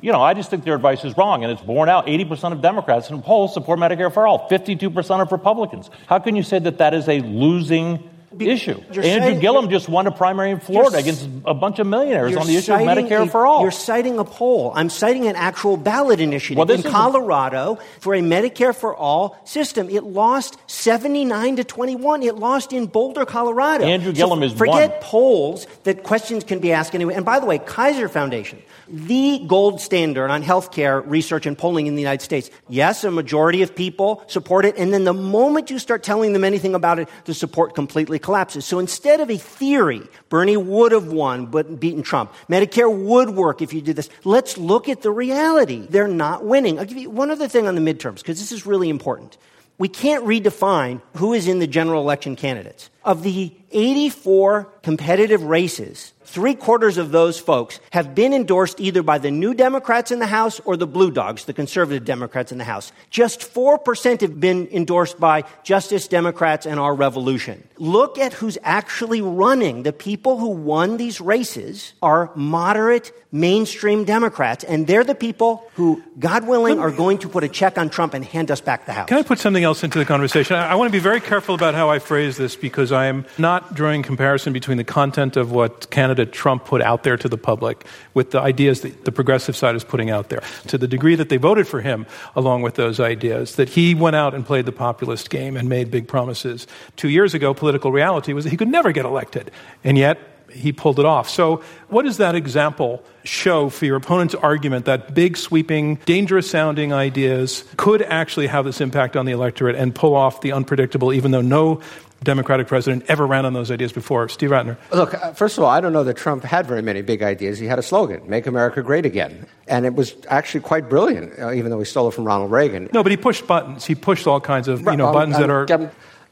[0.00, 2.06] You know, I just think their advice is wrong, and it's borne out.
[2.06, 5.90] 80% of Democrats in polls support Medicare for all, 52% of Republicans.
[6.06, 8.80] How can you say that that is a losing issue.
[9.00, 12.56] Andrew Gillum just won a primary in Florida against a bunch of millionaires on the
[12.56, 13.62] issue of Medicare a, for all.
[13.62, 14.72] You're citing a poll.
[14.74, 19.88] I'm citing an actual ballot initiative well, in Colorado for a Medicare for all system.
[19.88, 22.22] It lost 79 to 21.
[22.22, 23.84] It lost in Boulder, Colorado.
[23.84, 25.00] Andrew Gillum so is forget one.
[25.02, 27.14] polls that questions can be asked anyway.
[27.14, 31.94] And by the way, Kaiser Foundation the gold standard on healthcare research and polling in
[31.94, 32.50] the United States.
[32.68, 36.44] Yes, a majority of people support it, and then the moment you start telling them
[36.44, 38.64] anything about it, the support completely collapses.
[38.64, 42.32] So instead of a theory, Bernie would have won but beaten Trump.
[42.48, 44.08] Medicare would work if you did this.
[44.24, 45.86] Let's look at the reality.
[45.88, 46.78] They're not winning.
[46.78, 49.36] I'll give you one other thing on the midterms, because this is really important.
[49.78, 52.88] We can't redefine who is in the general election candidates.
[53.04, 59.18] Of the 84 competitive races, three quarters of those folks have been endorsed either by
[59.18, 62.64] the new Democrats in the House or the Blue Dogs, the conservative Democrats in the
[62.64, 62.92] House.
[63.10, 67.66] Just 4% have been endorsed by Justice Democrats and Our Revolution.
[67.78, 69.82] Look at who's actually running.
[69.82, 76.02] The people who won these races are moderate, mainstream Democrats, and they're the people who,
[76.18, 78.92] God willing, are going to put a check on Trump and hand us back the
[78.92, 79.08] House.
[79.08, 80.56] Can I put something else into the conversation?
[80.56, 83.26] I, I want to be very careful about how I phrase this because I am
[83.38, 87.36] not drawing comparison between the content of what candidate Trump put out there to the
[87.36, 90.42] public with the ideas that the progressive side is putting out there.
[90.68, 94.16] To the degree that they voted for him along with those ideas, that he went
[94.16, 96.66] out and played the populist game and made big promises.
[96.96, 99.50] Two years ago, political reality was that he could never get elected.
[99.84, 101.28] And yet, he pulled it off.
[101.28, 106.92] So, what does that example show for your opponent's argument that big, sweeping, dangerous sounding
[106.92, 111.32] ideas could actually have this impact on the electorate and pull off the unpredictable, even
[111.32, 111.80] though no
[112.26, 114.28] Democratic president ever ran on those ideas before.
[114.28, 114.76] Steve Rattner.
[114.92, 117.58] Look, uh, first of all, I don't know that Trump had very many big ideas.
[117.58, 119.46] He had a slogan, Make America Great Again.
[119.66, 122.90] And it was actually quite brilliant, uh, even though he stole it from Ronald Reagan.
[122.92, 123.86] No, but he pushed buttons.
[123.86, 125.66] He pushed all kinds of, you know, buttons that are.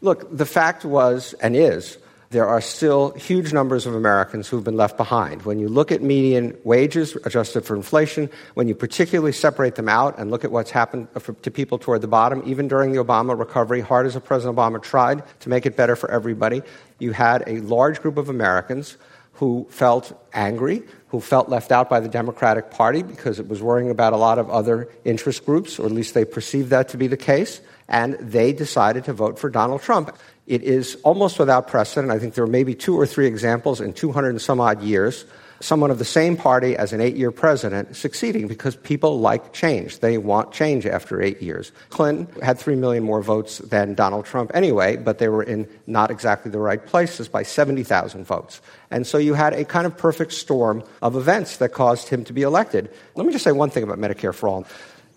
[0.01, 1.97] Look, the fact was and is
[2.35, 5.43] there are still huge numbers of Americans who've been left behind.
[5.43, 10.19] When you look at median wages adjusted for inflation, when you particularly separate them out
[10.19, 11.07] and look at what's happened
[11.43, 15.23] to people toward the bottom, even during the Obama recovery, hard as President Obama tried
[15.41, 16.61] to make it better for everybody,
[16.99, 18.97] you had a large group of Americans
[19.35, 23.91] who felt angry, who felt left out by the Democratic Party because it was worrying
[23.91, 27.07] about a lot of other interest groups, or at least they perceived that to be
[27.07, 30.17] the case, and they decided to vote for Donald Trump.
[30.47, 32.13] It is almost without precedent.
[32.13, 35.25] I think there are maybe two or three examples in 200 and some odd years.
[35.61, 40.01] Someone of the same party as an eight year president succeeding because people like change.
[40.01, 41.73] They want change after eight years.
[41.89, 46.11] Clinton had three million more votes than Donald Trump anyway, but they were in not
[46.11, 48.61] exactly the right places by 70,000 votes.
[48.91, 52.35] And so you had a kind of perfect storm of events that caused him to
[52.35, 52.91] be elected.
[53.15, 54.67] Let me just say one thing about Medicare for All.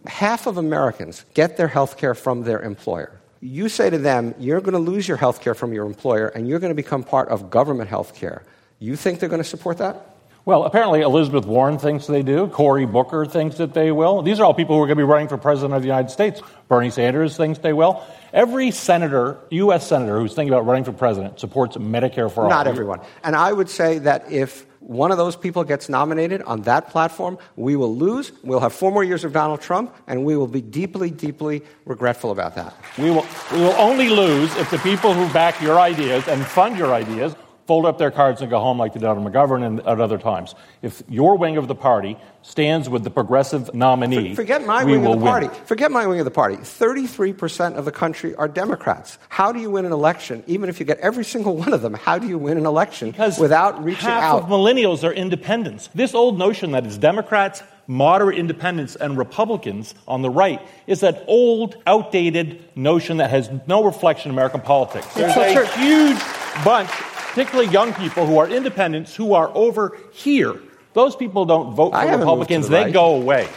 [0.05, 4.61] Half of Americans get their health care from their employer you say to them, you're
[4.61, 7.29] going to lose your health care from your employer and you're going to become part
[7.29, 8.43] of government health care.
[8.79, 10.15] You think they're going to support that?
[10.45, 12.47] Well, apparently Elizabeth Warren thinks they do.
[12.47, 14.21] Cory Booker thinks that they will.
[14.21, 16.09] These are all people who are going to be running for president of the United
[16.09, 16.41] States.
[16.69, 18.01] Bernie Sanders thinks they will.
[18.31, 19.85] Every senator, U.S.
[19.85, 22.49] senator who's thinking about running for president supports Medicare for all.
[22.49, 23.01] Not everyone.
[23.25, 27.37] And I would say that if one of those people gets nominated on that platform,
[27.55, 28.31] we will lose.
[28.43, 32.31] We'll have four more years of Donald Trump, and we will be deeply, deeply regretful
[32.31, 32.75] about that.
[32.97, 36.77] We will, we will only lose if the people who back your ideas and fund
[36.77, 37.35] your ideas
[37.67, 40.17] fold up their cards and go home like they did on McGovern and at other
[40.17, 40.55] times.
[40.81, 45.19] If your wing of the party stands with the progressive nominee, forget my wing of
[45.19, 45.47] the party.
[45.47, 45.65] Win.
[45.65, 46.55] Forget my wing of the party.
[46.55, 49.19] Thirty-three percent of the country are Democrats.
[49.29, 51.93] How do you win an election, even if you get every single one of them?
[51.93, 54.43] How do you win an election because without reaching half out?
[54.43, 55.89] of millennials are independents.
[55.93, 61.23] This old notion that it's Democrats moderate independents and Republicans on the right is that
[61.27, 65.07] old, outdated notion that has no reflection in American politics.
[65.13, 66.19] There's a huge
[66.65, 66.89] bunch
[67.37, 70.59] particularly young people who are independents who are over here.
[70.93, 72.93] Those people don't vote for Republicans, the they right.
[72.93, 73.47] go away.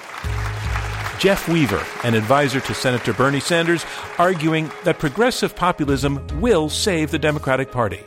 [1.18, 3.86] Jeff Weaver, an advisor to Senator Bernie Sanders,
[4.18, 8.00] arguing that progressive populism will save the Democratic Party.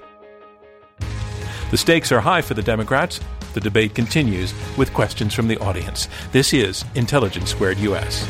[1.72, 3.20] The stakes are high for the Democrats.
[3.56, 6.08] The debate continues with questions from the audience.
[6.32, 8.30] This is Intelligence Squared US.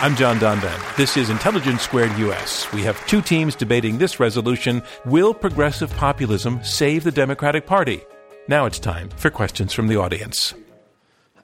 [0.00, 0.96] I'm John Donvan.
[0.96, 2.72] This is Intelligence Squared US.
[2.72, 8.04] We have two teams debating this resolution Will progressive populism save the Democratic Party?
[8.46, 10.54] Now it's time for questions from the audience.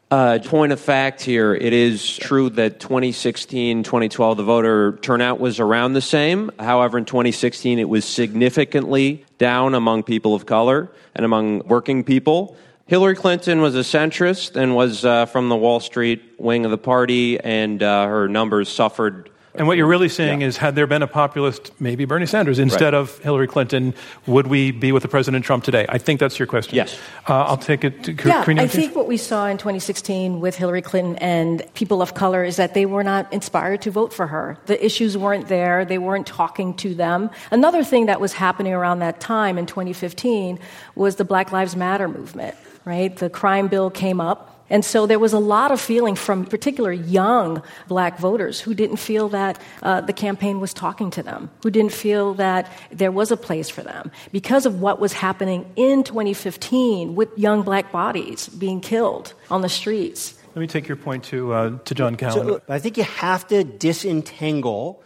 [0.08, 5.58] Uh, point of fact here it is true that 2016 2012 the voter turnout was
[5.58, 11.24] around the same however in 2016 it was significantly down among people of color and
[11.24, 16.22] among working people Hillary Clinton was a centrist and was uh, from the Wall Street
[16.38, 19.30] wing of the party, and uh, her numbers suffered.
[19.54, 20.48] And what you're really saying yeah.
[20.48, 22.94] is, had there been a populist, maybe Bernie Sanders, instead right.
[22.94, 23.94] of Hillary Clinton,
[24.26, 25.86] would we be with the President Trump today?
[25.88, 26.74] I think that's your question.
[26.74, 26.98] Yes.
[27.26, 30.82] Uh, I'll take it to Yeah, I think what we saw in 2016 with Hillary
[30.82, 34.58] Clinton and people of color is that they were not inspired to vote for her.
[34.66, 37.30] The issues weren't there, they weren't talking to them.
[37.52, 40.58] Another thing that was happening around that time in 2015
[40.96, 43.16] was the Black Lives Matter movement right?
[43.16, 44.50] The crime bill came up.
[44.70, 48.96] And so there was a lot of feeling from particular young black voters who didn't
[48.96, 53.30] feel that uh, the campaign was talking to them, who didn't feel that there was
[53.30, 58.48] a place for them because of what was happening in 2015 with young black bodies
[58.48, 60.34] being killed on the streets.
[60.54, 62.32] Let me take your point to, uh, to John Cowan.
[62.32, 65.02] So, I think you have to disentangle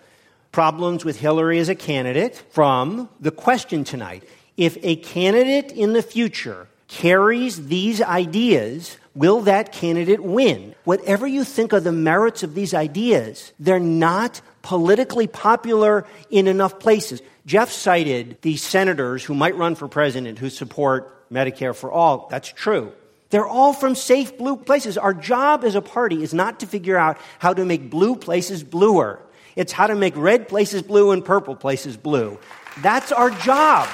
[0.53, 4.23] problems with Hillary as a candidate from the question tonight.
[4.57, 10.75] If a candidate in the future carries these ideas, will that candidate win?
[10.85, 16.81] Whatever you think of the merits of these ideas, they're not politically popular in enough
[16.81, 17.23] places.
[17.47, 22.27] Jeff cited the senators who might run for president who support Medicare for all.
[22.31, 22.93] That's true.
[23.31, 24.97] They're all from safe blue places.
[24.97, 28.65] Our job as a party is not to figure out how to make blue places
[28.65, 29.21] bluer.
[29.55, 32.39] It's how to make red places blue and purple places blue.
[32.81, 33.89] That's our job.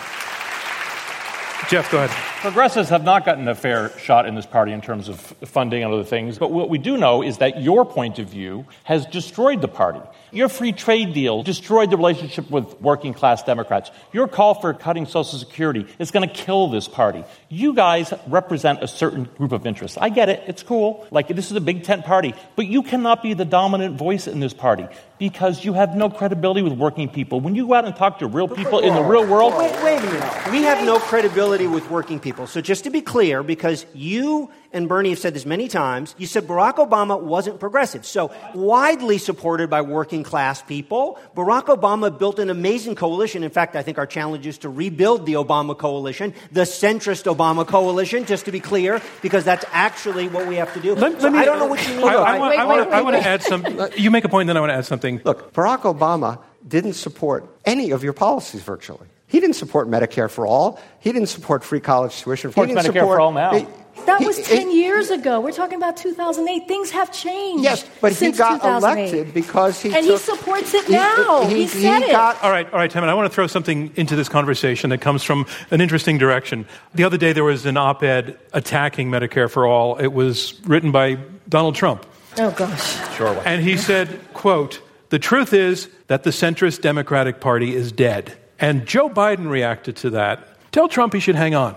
[1.68, 2.33] Jeff, go ahead.
[2.44, 5.90] Progressives have not gotten a fair shot in this party in terms of funding and
[5.90, 9.62] other things, but what we do know is that your point of view has destroyed
[9.62, 10.02] the party.
[10.30, 13.90] Your free trade deal destroyed the relationship with working class Democrats.
[14.12, 17.24] Your call for cutting Social Security is going to kill this party.
[17.48, 19.96] You guys represent a certain group of interests.
[19.98, 20.42] I get it.
[20.46, 21.06] It's cool.
[21.10, 22.34] Like, this is a big tent party.
[22.56, 24.86] But you cannot be the dominant voice in this party
[25.18, 27.40] because you have no credibility with working people.
[27.40, 29.54] When you go out and talk to real people in the real world.
[29.56, 30.50] Wait, wait a minute.
[30.50, 32.33] We have no credibility with working people.
[32.46, 36.26] So just to be clear, because you and Bernie have said this many times, you
[36.26, 38.04] said Barack Obama wasn't progressive.
[38.04, 41.18] So widely supported by working class people.
[41.36, 43.44] Barack Obama built an amazing coalition.
[43.44, 47.66] In fact, I think our challenge is to rebuild the Obama coalition, the centrist Obama
[47.66, 50.94] coalition, just to be clear, because that's actually what we have to do.
[50.96, 52.04] Let, So let me, I don't know what you mean.
[52.04, 53.64] I, by- I, want, I, want, I want to add some.
[53.96, 55.20] You make a point, then I want to add something.
[55.24, 59.06] Look, Barack Obama didn't support any of your policies virtually.
[59.26, 60.78] He didn't support Medicare for all.
[61.00, 62.50] He didn't support free college tuition.
[62.50, 63.52] Supports he didn't Medicare support, for all now.
[63.54, 63.66] He-
[64.06, 65.40] That he- was he- 10 years ago.
[65.40, 66.68] We're talking about 2008.
[66.68, 67.64] Things have changed.
[67.64, 71.46] Yes, but he got elected because he And he supports it now.
[71.46, 72.12] he- He, said he it.
[72.12, 74.90] got- All right, all right, Tim, and I want to throw something into this conversation
[74.90, 76.66] that comes from an interesting direction.
[76.94, 79.96] The other day there was an op ed attacking Medicare for All.
[79.96, 81.16] It was written by
[81.48, 82.04] Donald Trump.
[82.38, 83.16] oh, gosh.
[83.16, 83.40] Sure.
[83.44, 88.36] And he said, quote, the truth is that the centrist Democratic Party is dead.
[88.64, 90.48] And Joe Biden reacted to that.
[90.72, 91.76] Tell Trump he should hang on.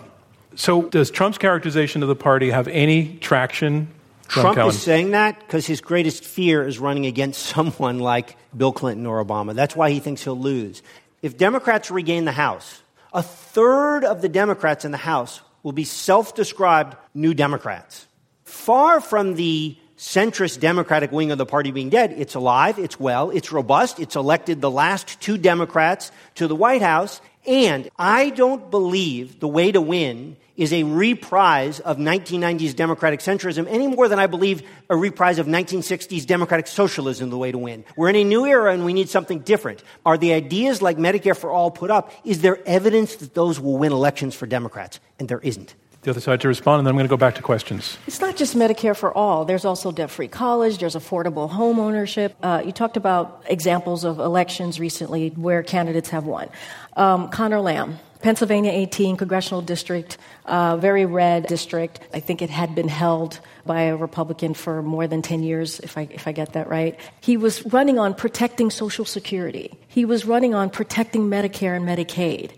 [0.56, 3.90] So does Trump's characterization of the party have any traction?
[4.30, 9.06] Trump is saying that because his greatest fear is running against someone like Bill Clinton
[9.06, 9.54] or Obama.
[9.54, 10.82] That's why he thinks he'll lose.
[11.22, 12.82] If Democrats regain the House,
[13.12, 18.08] a third of the Democrats in the House will be self described new Democrats.
[18.46, 23.32] Far from the centrist Democratic wing of the party being dead, it's alive, it's well,
[23.32, 28.70] it's robust, it's elected the last two Democrats to the White House, and I don't
[28.70, 34.20] believe the way to win is a reprise of 1990s democratic centrism any more than
[34.20, 37.86] I believe a reprise of 1960s democratic socialism the way to win.
[37.96, 39.84] We're in a new era and we need something different.
[40.06, 43.78] Are the ideas like Medicare for all put up, is there evidence that those will
[43.78, 45.00] win elections for Democrats?
[45.20, 45.76] And there isn't.
[46.08, 47.98] The other side to respond, and then I'm going to go back to questions.
[48.08, 49.44] It's not just Medicare for all.
[49.44, 52.34] There's also debt free college, there's affordable home ownership.
[52.42, 56.48] Uh, you talked about examples of elections recently where candidates have won.
[56.96, 62.00] Um, Conor Lamb, Pennsylvania 18 congressional district, uh, very red district.
[62.14, 65.98] I think it had been held by a Republican for more than 10 years, if
[65.98, 67.00] I, if I get that right.
[67.22, 69.78] He was running on protecting Social Security.
[69.88, 72.52] He was running on protecting Medicare and Medicaid.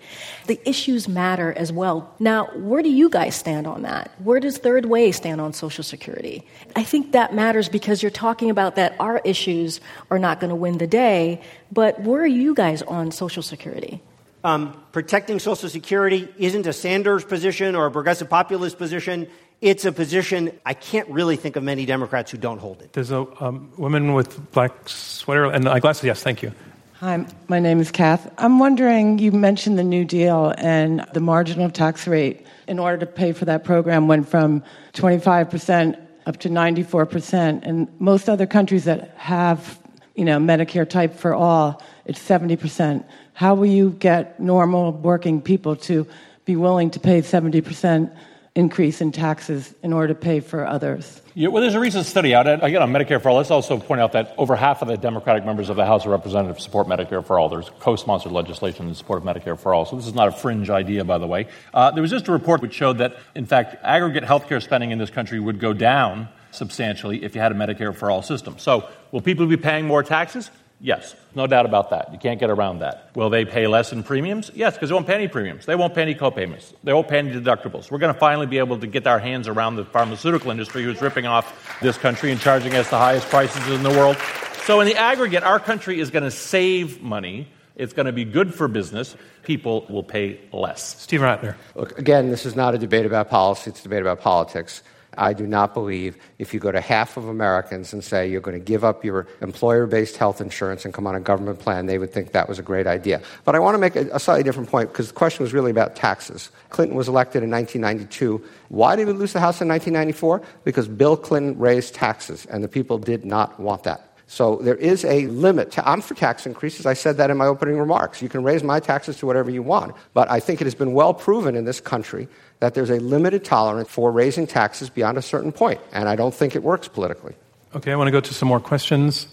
[0.48, 2.14] The issues matter as well.
[2.20, 4.12] Now, where do you guys stand on that?
[4.20, 6.46] Where does Third Way stand on Social Security?
[6.76, 9.82] I think that matters because you're talking about that our issues
[10.12, 11.42] are not going to win the day,
[11.72, 14.02] but where are you guys on Social Security?
[14.44, 19.28] Um, protecting Social Security isn't a Sanders position or a progressive populist position.
[19.60, 22.94] It's a position I can't really think of many Democrats who don't hold it.
[22.94, 26.06] There's a um, woman with black sweater and eyeglasses.
[26.06, 26.54] Yes, thank you.
[27.00, 28.32] Hi, my name is Kath.
[28.38, 33.06] I'm wondering, you mentioned the New Deal and the marginal tax rate in order to
[33.06, 34.64] pay for that program went from
[34.94, 37.62] 25% up to 94%.
[37.64, 39.80] And most other countries that have,
[40.16, 43.04] you know, Medicare type for all, it's 70%.
[43.40, 46.06] How will you get normal working people to
[46.44, 48.14] be willing to pay 70%
[48.54, 51.22] increase in taxes in order to pay for others?
[51.36, 52.50] Yeah, well, there's a recent study out.
[52.50, 55.46] Again, on Medicare for All, let's also point out that over half of the Democratic
[55.46, 57.48] members of the House of Representatives support Medicare for All.
[57.48, 59.86] There's co sponsored legislation in support of Medicare for All.
[59.86, 61.48] So this is not a fringe idea, by the way.
[61.74, 65.00] Uh, there was just a report which showed that, in fact, aggregate healthcare spending in
[65.00, 68.60] this country would go down substantially if you had a Medicare for All system.
[68.60, 70.52] So will people be paying more taxes?
[70.82, 72.14] Yes, no doubt about that.
[72.14, 73.10] You can't get around that.
[73.14, 74.50] Will they pay less in premiums?
[74.56, 75.66] Yes, because they won't pay any premiums.
[75.66, 76.74] They won't pay any copayments.
[76.86, 77.92] They won't pay any deductibles.
[77.92, 81.02] We're going to finally be able to get our hands around the pharmaceutical industry who's
[81.02, 84.16] ripping off this country and charging us the highest prices in the world.
[84.64, 87.50] So, in the aggregate, our country is going to save money.
[87.76, 89.18] It's going to be good for business.
[89.44, 91.02] People will pay less.
[91.02, 91.56] Steve Rattner.
[91.76, 94.82] Look, again, this is not a debate about policy, it's a debate about politics.
[95.18, 98.58] I do not believe if you go to half of Americans and say you're going
[98.58, 101.98] to give up your employer based health insurance and come on a government plan, they
[101.98, 103.22] would think that was a great idea.
[103.46, 105.96] But I want to make a, slightly different point because the question was really about
[105.96, 106.52] taxes.
[106.70, 108.44] Clinton was elected in 1992.
[108.70, 110.42] Why did we lose the House in 1994?
[110.64, 114.09] Because Bill Clinton raised taxes, and the people did not want that.
[114.30, 115.72] So there is a limit.
[115.72, 116.86] To I'm for tax increases.
[116.86, 118.22] I said that in my opening remarks.
[118.22, 119.96] You can raise my taxes to whatever you want.
[120.14, 122.28] But I think it has been well proven in this country
[122.60, 125.82] that there's a limited tolerance for raising taxes beyond a certain point.
[125.92, 127.34] And I don't think it works politically.
[127.74, 129.26] Okay, I want to go to some more questions.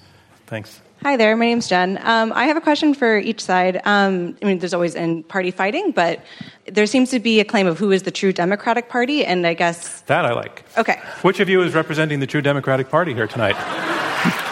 [0.46, 0.80] Thanks.
[1.02, 2.00] Hi there, my name's Jen.
[2.02, 3.82] Um, I have a question for each side.
[3.84, 6.24] Um, I mean, there's always in party fighting, but
[6.64, 9.52] there seems to be a claim of who is the true Democratic Party, and I
[9.52, 10.00] guess.
[10.02, 10.64] That I like.
[10.78, 10.98] Okay.
[11.20, 13.56] Which of you is representing the true Democratic Party here tonight?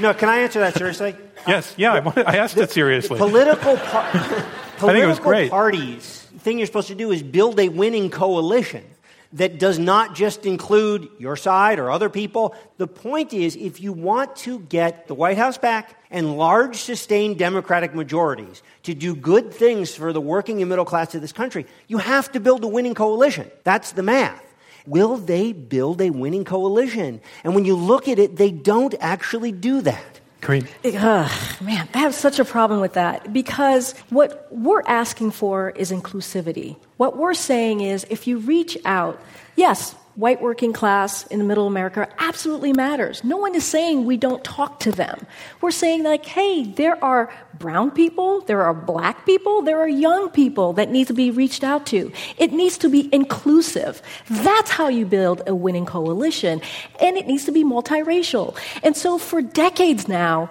[0.00, 1.16] no, can I answer that seriously?
[1.46, 3.18] yes, yeah, I, I asked it seriously.
[3.18, 5.50] Political, par- political I think it was great.
[5.50, 8.84] parties, the thing you're supposed to do is build a winning coalition
[9.32, 12.54] that does not just include your side or other people.
[12.78, 17.38] The point is, if you want to get the White House back and large, sustained
[17.38, 21.66] Democratic majorities to do good things for the working and middle class of this country,
[21.88, 23.50] you have to build a winning coalition.
[23.64, 24.42] That's the math.
[24.86, 27.20] Will they build a winning coalition?
[27.44, 30.20] And when you look at it, they don't actually do that.
[30.40, 30.64] Great.
[30.84, 31.30] Ugh,
[31.60, 36.76] man, I have such a problem with that because what we're asking for is inclusivity.
[36.98, 39.20] What we're saying is if you reach out,
[39.56, 43.22] yes, white working class in the middle America absolutely matters.
[43.22, 45.26] No one is saying we don't talk to them.
[45.60, 50.30] We're saying, like, hey, there are brown people, there are black people, there are young
[50.30, 52.10] people that need to be reached out to.
[52.38, 54.02] It needs to be inclusive.
[54.28, 56.62] That's how you build a winning coalition.
[57.00, 58.56] And it needs to be multiracial.
[58.82, 60.50] And so for decades now,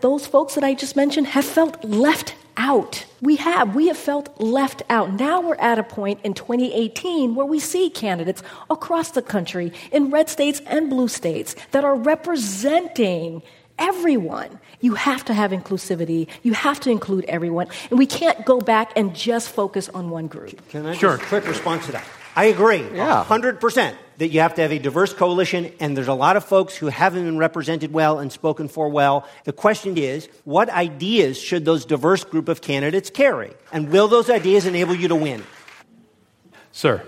[0.00, 3.04] those folks that I just mentioned have felt left out.
[3.20, 3.74] We have.
[3.74, 5.14] We have felt left out.
[5.14, 10.10] Now we're at a point in 2018 where we see candidates across the country in
[10.10, 13.42] red states and blue states that are representing
[13.78, 14.58] everyone.
[14.80, 16.28] You have to have inclusivity.
[16.42, 17.68] You have to include everyone.
[17.90, 20.66] And we can't go back and just focus on one group.
[20.68, 21.16] Can I sure.
[21.16, 22.04] just quick response to that?
[22.36, 23.24] I agree, Yeah.
[23.26, 26.76] 100%, that you have to have a diverse coalition, and there's a lot of folks
[26.76, 29.26] who haven't been represented well and spoken for well.
[29.44, 33.52] The question is, what ideas should those diverse group of candidates carry?
[33.72, 35.44] And will those ideas enable you to win?
[36.72, 37.02] Sir.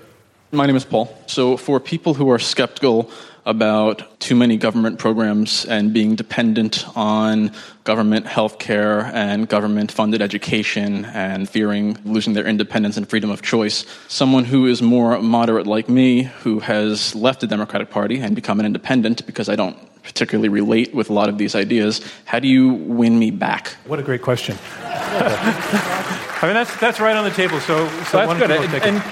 [0.51, 1.15] My name is Paul.
[1.27, 3.11] So, for people who are skeptical
[3.49, 7.51] about too many government programs and being dependent on
[7.85, 13.41] government health care and government funded education and fearing losing their independence and freedom of
[13.41, 13.87] choice.
[14.07, 18.61] Someone who is more moderate like me, who has left the Democratic Party and become
[18.61, 22.49] an independent because I don't particularly relate with a lot of these ideas, how do
[22.49, 23.69] you win me back?
[23.87, 24.59] What a great question.
[26.41, 27.61] I mean, that's, that's right on the table.
[27.61, 28.51] So, so, So that's good.
[28.51, 28.83] of you And, it.
[28.85, 29.03] and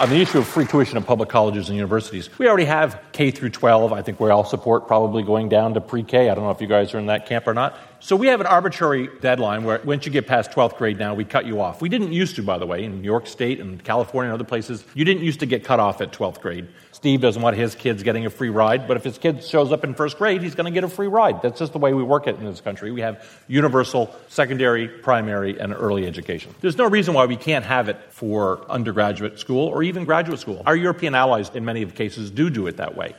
[0.00, 3.30] on the issue of free tuition in public colleges and universities, we already have K
[3.30, 3.92] through 12.
[3.92, 6.28] I think we all support probably going down to pre-K.
[6.28, 7.78] I don't know if you guys are in that camp or not.
[7.98, 11.24] So we have an arbitrary deadline where once you get past 12th grade now, we
[11.24, 11.80] cut you off.
[11.80, 14.46] We didn't used to, by the way, in New York State and California and other
[14.46, 14.84] places.
[14.94, 16.68] You didn't used to get cut off at 12th grade.
[16.92, 19.82] Steve doesn't want his kids getting a free ride, but if his kid shows up
[19.82, 21.40] in first grade, he's going to get a free ride.
[21.40, 22.92] That's just the way we work it in this country.
[22.92, 26.54] We have universal secondary, primary, and early education.
[26.60, 30.62] There's no reason why we can't have it for undergraduate school or even graduate school.
[30.66, 33.14] Our European allies, in many of cases, do do it that way.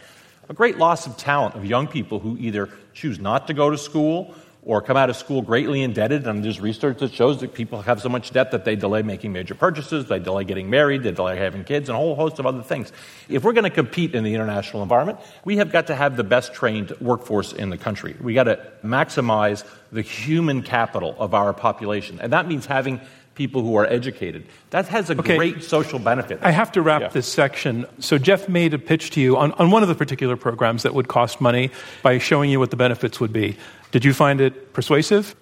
[0.50, 3.78] A great loss of talent of young people who either choose not to go to
[3.78, 4.34] school
[4.68, 6.28] or come out of school greatly indebted.
[6.28, 9.32] And there's research that shows that people have so much debt that they delay making
[9.32, 12.46] major purchases, they delay getting married, they delay having kids, and a whole host of
[12.46, 12.92] other things.
[13.30, 16.26] If we're going to compete in the international environment, we have got to have the
[16.26, 18.18] best trained workforce in the country.
[18.20, 22.20] We got to maximize the human capital of our population.
[22.20, 23.00] And that means having
[23.38, 24.44] people who are educated.
[24.72, 25.38] That has a Okay.
[25.38, 26.40] great social benefit.
[26.42, 27.08] I have to wrap Yeah.
[27.10, 27.86] this section.
[28.00, 30.94] So, Jeff made a pitch to you on, on one of the particular programs that
[30.96, 31.70] would cost money
[32.02, 33.56] by showing you what the benefits would be.
[33.92, 35.36] Did you find it persuasive?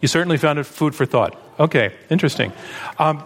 [0.00, 1.40] You certainly found it food for thought.
[1.58, 2.52] Okay, interesting.
[2.98, 3.22] Um,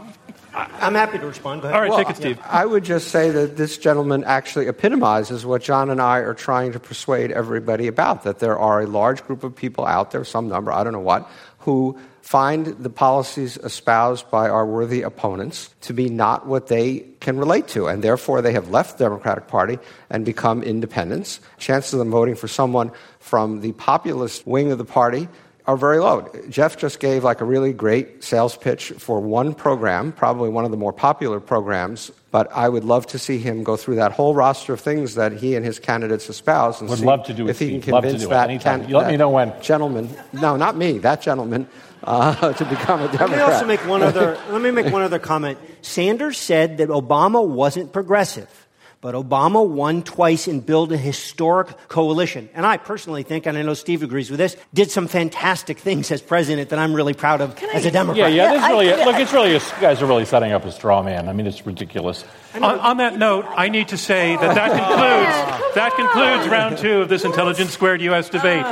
[0.55, 1.63] I'm happy to respond.
[1.63, 1.75] Go ahead.
[1.77, 2.39] all right, Well, take it, Steve.
[2.47, 6.73] I would just say that this gentleman actually epitomizes what John and I are trying
[6.73, 10.49] to persuade everybody about that there are a large group of people out there, some
[10.49, 11.27] number, I don't know what,
[11.61, 17.37] who find the policies espoused by our worthy opponents to be not what they can
[17.37, 21.41] relate to, and therefore they have left the Democratic Party and become independents.
[21.59, 25.29] Chances of them voting for someone from the populist wing of the party
[25.67, 26.29] are very low.
[26.49, 30.71] Jeff just gave like a really great sales pitch for one program, probably one of
[30.71, 34.35] the more popular programs, but I would love to see him go through that whole
[34.35, 37.47] roster of things that he and his candidates espouse and Would see love to do
[37.47, 37.93] it, if he can.
[37.93, 38.89] Convince that, anytime.
[38.89, 39.53] You let me know when.
[39.61, 41.69] gentleman, no, not me, that gentleman,
[42.05, 43.31] uh, to become a Democrat.
[43.31, 44.39] Let me also make one other.
[44.51, 45.59] let me make one other comment.
[45.83, 48.62] Sanders said that Obama wasn't progressive,
[49.03, 52.49] but Obama won twice and built a historic coalition.
[52.55, 56.13] And I personally think, and I know Steve agrees with this, did some fantastic things
[56.13, 58.33] as president that I'm really proud of as a Democrat.
[58.33, 58.45] yeah.
[58.45, 60.65] Yeah, this I- really, yeah, look, it's really, a, you guys are really setting up
[60.65, 61.29] a straw man.
[61.29, 62.25] I mean, it's ridiculous.
[62.55, 64.71] On, on that note, I need to say that that
[65.59, 68.29] concludes that concludes round two of this Intelligence Squared U.S.
[68.29, 68.65] debate,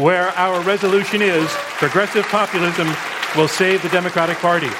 [0.00, 1.46] where our resolution is
[1.78, 2.88] progressive populism
[3.36, 4.70] will save the Democratic Party.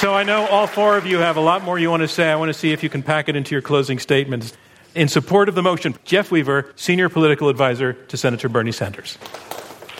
[0.00, 2.30] So I know all four of you have a lot more you want to say.
[2.30, 4.54] I want to see if you can pack it into your closing statements.
[4.94, 9.18] In support of the motion, Jeff Weaver, senior political advisor to Senator Bernie Sanders.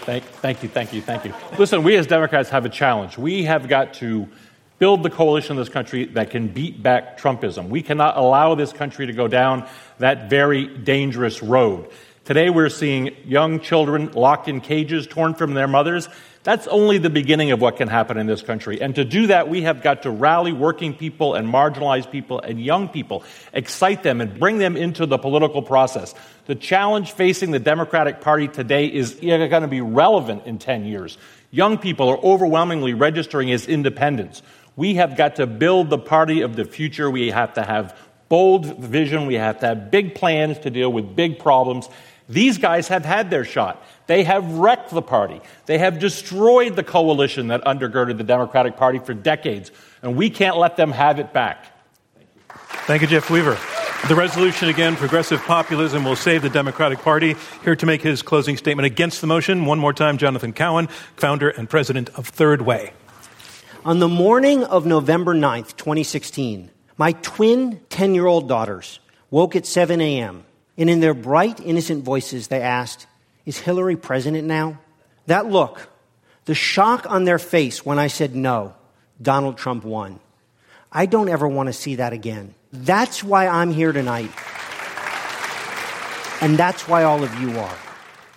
[0.06, 1.34] Thank, thank you, thank you, thank you.
[1.58, 3.18] Listen, we as Democrats have a challenge.
[3.18, 4.26] We have got to
[4.78, 7.68] build the coalition in this country that can beat back Trumpism.
[7.68, 11.90] We cannot allow this country to go down that very dangerous road.
[12.24, 16.08] Today, we're seeing young children locked in cages, torn from their mothers.
[16.42, 18.80] That's only the beginning of what can happen in this country.
[18.80, 22.58] And to do that, we have got to rally working people and marginalized people and
[22.58, 26.14] young people, excite them and bring them into the political process.
[26.46, 31.18] The challenge facing the Democratic Party today is going to be relevant in 10 years.
[31.50, 34.42] Young people are overwhelmingly registering as independents.
[34.76, 37.10] We have got to build the party of the future.
[37.10, 37.98] We have to have
[38.30, 39.26] bold vision.
[39.26, 41.86] We have to have big plans to deal with big problems.
[42.30, 43.84] These guys have had their shot.
[44.10, 45.40] They have wrecked the party.
[45.66, 49.70] They have destroyed the coalition that undergirded the Democratic Party for decades,
[50.02, 51.64] and we can't let them have it back.
[52.88, 53.56] Thank you, Jeff Weaver.
[54.08, 57.36] The resolution again progressive populism will save the Democratic Party.
[57.62, 61.48] Here to make his closing statement against the motion, one more time, Jonathan Cowan, founder
[61.48, 62.92] and president of Third Way.
[63.84, 68.98] On the morning of November 9th, 2016, my twin 10 year old daughters
[69.30, 70.46] woke at 7 a.m
[70.80, 73.06] and in their bright, innocent voices, they asked,
[73.46, 74.78] Is Hillary president now?
[75.26, 75.88] That look,
[76.44, 78.74] the shock on their face when I said no,
[79.20, 80.20] Donald Trump won.
[80.92, 82.54] I don't ever want to see that again.
[82.72, 84.30] That's why I'm here tonight.
[86.40, 87.76] And that's why all of you are.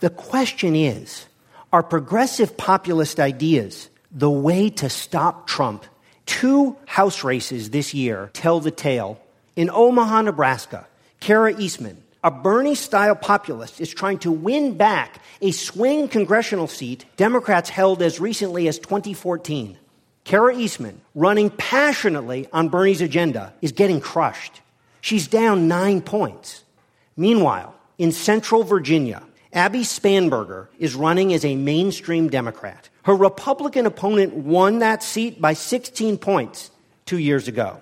[0.02, 1.26] The question is
[1.72, 5.86] are progressive populist ideas the way to stop Trump?
[6.26, 9.20] Two House races this year tell the tale.
[9.56, 10.88] In Omaha, Nebraska,
[11.20, 17.06] Kara Eastman, a Bernie style populist is trying to win back a swing congressional seat
[17.18, 19.78] Democrats held as recently as 2014.
[20.24, 24.62] Kara Eastman, running passionately on Bernie's agenda, is getting crushed.
[25.02, 26.64] She's down nine points.
[27.18, 29.22] Meanwhile, in central Virginia,
[29.52, 32.90] Abby Spanberger is running as a mainstream Democrat.
[33.04, 36.72] Her Republican opponent won that seat by 16 points
[37.06, 37.82] two years ago.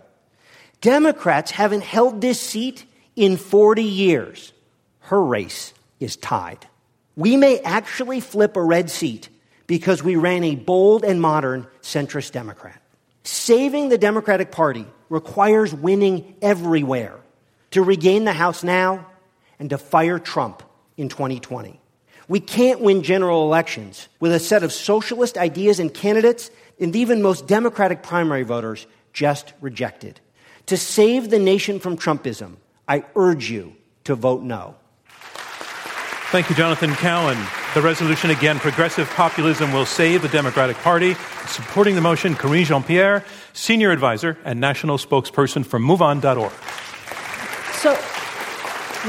[0.81, 2.85] Democrats haven't held this seat
[3.15, 4.53] in 40 years,
[5.01, 6.67] her race is tied.
[7.15, 9.29] We may actually flip a red seat
[9.67, 12.81] because we ran a bold and modern centrist Democrat.
[13.23, 17.19] Saving the Democratic Party requires winning everywhere
[17.71, 19.07] to regain the House now
[19.59, 20.63] and to fire Trump
[20.97, 21.79] in 2020.
[22.27, 26.49] We can't win general elections with a set of socialist ideas and candidates
[26.79, 30.19] and even most Democratic primary voters just rejected.
[30.67, 32.55] To save the nation from Trumpism,
[32.91, 33.73] I urge you
[34.03, 34.75] to vote no.
[36.33, 37.37] Thank you, Jonathan Cowan.
[37.73, 41.13] The resolution again progressive populism will save the Democratic Party.
[41.47, 43.23] Supporting the motion, Karine Jean Pierre,
[43.53, 46.51] senior advisor and national spokesperson for MoveOn.org.
[47.79, 47.95] So,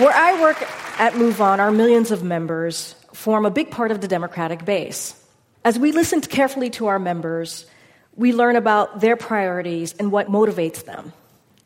[0.00, 0.62] where I work
[1.00, 5.20] at MoveOn, our millions of members form a big part of the Democratic base.
[5.64, 7.66] As we listen carefully to our members,
[8.14, 11.12] we learn about their priorities and what motivates them.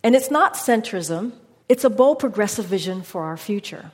[0.02, 1.32] And it's not centrism,
[1.68, 3.90] it's a bold progressive vision for our future.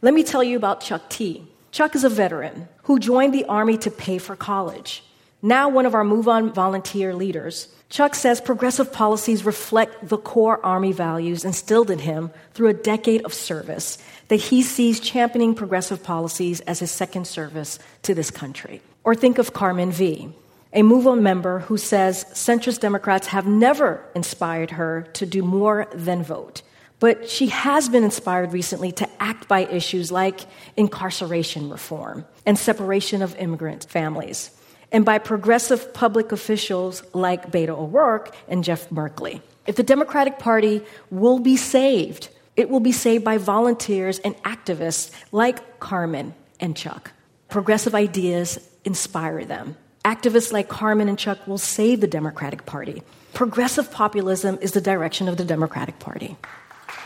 [0.00, 1.46] Let me tell you about Chuck T.
[1.70, 5.04] Chuck is a veteran who joined the Army to pay for college.
[5.40, 10.64] Now, one of our Move On volunteer leaders, Chuck says progressive policies reflect the core
[10.64, 13.98] Army values instilled in him through a decade of service,
[14.28, 18.80] that he sees championing progressive policies as his second service to this country.
[19.04, 20.32] Or think of Carmen V.,
[20.72, 25.86] a Move On member who says centrist Democrats have never inspired her to do more
[25.92, 26.62] than vote.
[27.02, 30.42] But she has been inspired recently to act by issues like
[30.76, 34.52] incarceration reform and separation of immigrant families,
[34.92, 39.40] and by progressive public officials like Beto O'Rourke and Jeff Merkley.
[39.66, 40.80] If the Democratic Party
[41.10, 47.10] will be saved, it will be saved by volunteers and activists like Carmen and Chuck.
[47.48, 49.76] Progressive ideas inspire them.
[50.04, 53.02] Activists like Carmen and Chuck will save the Democratic Party.
[53.34, 56.36] Progressive populism is the direction of the Democratic Party.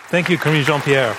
[0.09, 1.17] Thank you, Karine Jean Pierre.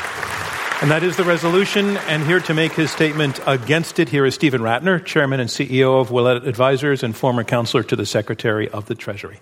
[0.82, 1.98] And that is the resolution.
[2.08, 6.00] And here to make his statement against it, here is Steven Rattner, Chairman and CEO
[6.00, 9.42] of Willett Advisors and former counselor to the Secretary of the Treasury.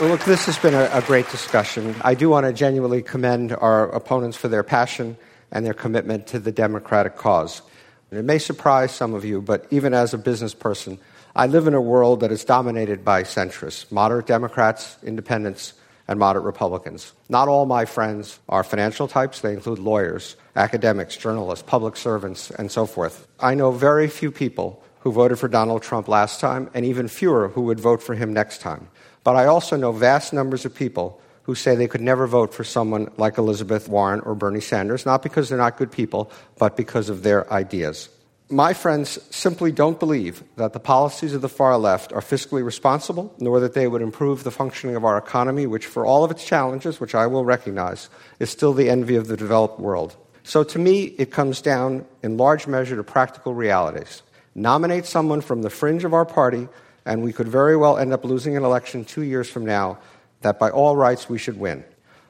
[0.00, 1.94] Well, look, this has been a, a great discussion.
[2.00, 5.16] I do want to genuinely commend our opponents for their passion
[5.52, 7.62] and their commitment to the Democratic cause.
[8.10, 10.98] And it may surprise some of you, but even as a business person,
[11.36, 15.74] I live in a world that is dominated by centrists, moderate Democrats, independents,
[16.06, 17.12] and moderate Republicans.
[17.28, 22.70] Not all my friends are financial types, they include lawyers, academics, journalists, public servants, and
[22.70, 23.26] so forth.
[23.40, 27.48] I know very few people who voted for Donald Trump last time, and even fewer
[27.48, 28.88] who would vote for him next time.
[29.22, 32.64] But I also know vast numbers of people who say they could never vote for
[32.64, 37.10] someone like Elizabeth Warren or Bernie Sanders, not because they're not good people, but because
[37.10, 38.08] of their ideas.
[38.54, 43.34] My friends simply don't believe that the policies of the far left are fiscally responsible,
[43.40, 46.44] nor that they would improve the functioning of our economy, which, for all of its
[46.44, 50.16] challenges, which I will recognize, is still the envy of the developed world.
[50.44, 54.22] So, to me, it comes down in large measure to practical realities.
[54.54, 56.68] Nominate someone from the fringe of our party,
[57.04, 59.98] and we could very well end up losing an election two years from now
[60.42, 61.82] that, by all rights, we should win.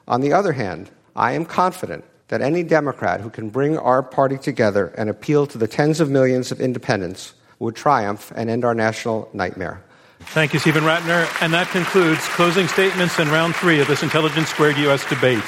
[0.07, 4.37] On the other hand, I am confident that any Democrat who can bring our party
[4.37, 8.75] together and appeal to the tens of millions of independents would triumph and end our
[8.75, 9.81] national nightmare.
[10.19, 11.27] Thank you, Steven Rattner.
[11.41, 15.07] And that concludes closing statements in round three of this Intelligence Squared U.S.
[15.07, 15.43] debate.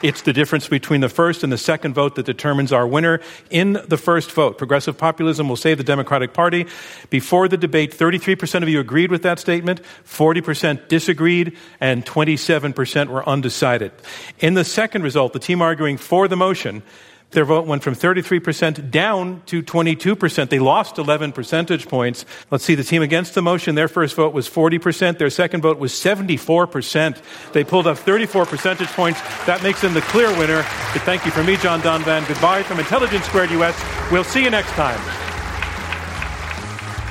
[0.00, 3.20] It's the difference between the first and the second vote that determines our winner.
[3.50, 6.66] In the first vote, progressive populism will save the Democratic Party.
[7.10, 13.28] Before the debate, 33% of you agreed with that statement, 40% disagreed, and 27% were
[13.28, 13.90] undecided.
[14.38, 16.84] In the second result, the team arguing for the motion
[17.30, 20.48] their vote went from 33% down to 22%.
[20.48, 22.24] They lost 11 percentage points.
[22.50, 25.18] Let's see, the team against the motion, their first vote was 40%.
[25.18, 27.20] Their second vote was 74%.
[27.52, 29.20] They pulled up 34 percentage points.
[29.44, 30.62] That makes them the clear winner.
[30.92, 32.26] But thank you from me, John Donvan.
[32.26, 34.10] Goodbye from Intelligence Squared US.
[34.10, 35.00] We'll see you next time.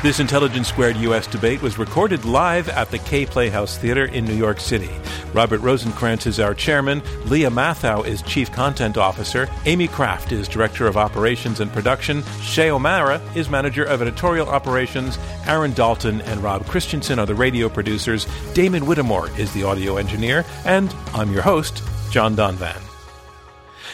[0.04, 1.26] This Intelligence Squared U.S.
[1.26, 4.92] debate was recorded live at the Kaye Playhouse Theater in New York City.
[5.38, 10.88] Robert Rosenkranz is our chairman, Lia Matthow is chief content officer, Amy Kraft is director
[10.88, 16.66] of operations and production, Shay O'Mara is manager of editorial operations, Aaron Dalton and Rob
[16.66, 18.26] Christensen are the radio producers,
[18.56, 22.87] Damon Whittemore is the audio engineer, and I'm your host, John Donvan.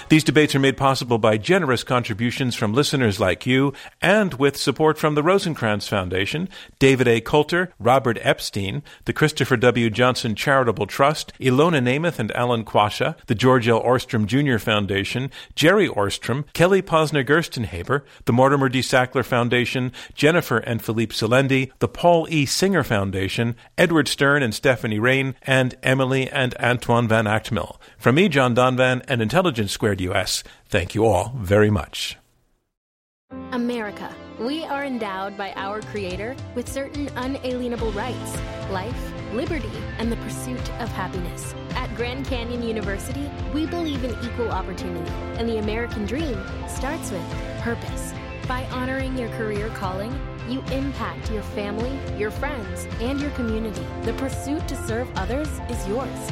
[0.10, 4.98] These debates are made possible by generous contributions from listeners like you and with support
[4.98, 6.50] from the Rosenkranz Foundation,
[6.80, 7.22] David A.
[7.22, 9.90] Coulter, Robert Epstein, the Christopher W.
[9.90, 13.82] Johnson Charitable Trust, Ilona Nemeth and Alan Quasha, the George L.
[13.82, 14.58] Ohrstrom Jr.
[14.58, 18.80] Foundation, Jerry Ohrstrom, Kelly Posner Gerstenhaber, the Mortimer D.
[18.82, 22.46] Sackler Foundation, Jennifer and Philippe Selendy, the Paul E.
[22.46, 27.78] Singer Foundation, Edward Stern and Stephanie Rain, and Emily and Antoine Van Agtmael.
[28.04, 32.18] From me, John Donvan, and Intelligence Squared US, thank you all very much.
[33.54, 34.14] America.
[34.38, 38.38] We are endowed by our Creator with certain unalienable rights
[38.70, 41.56] life, liberty, and the pursuit of happiness.
[41.76, 47.24] At Grand Canyon University, we believe in equal opportunity, and the American dream starts with
[47.62, 48.14] purpose.
[48.50, 50.12] By honoring your career calling,
[50.50, 53.86] you impact your family, your friends, and your community.
[54.02, 56.32] The pursuit to serve others is yours.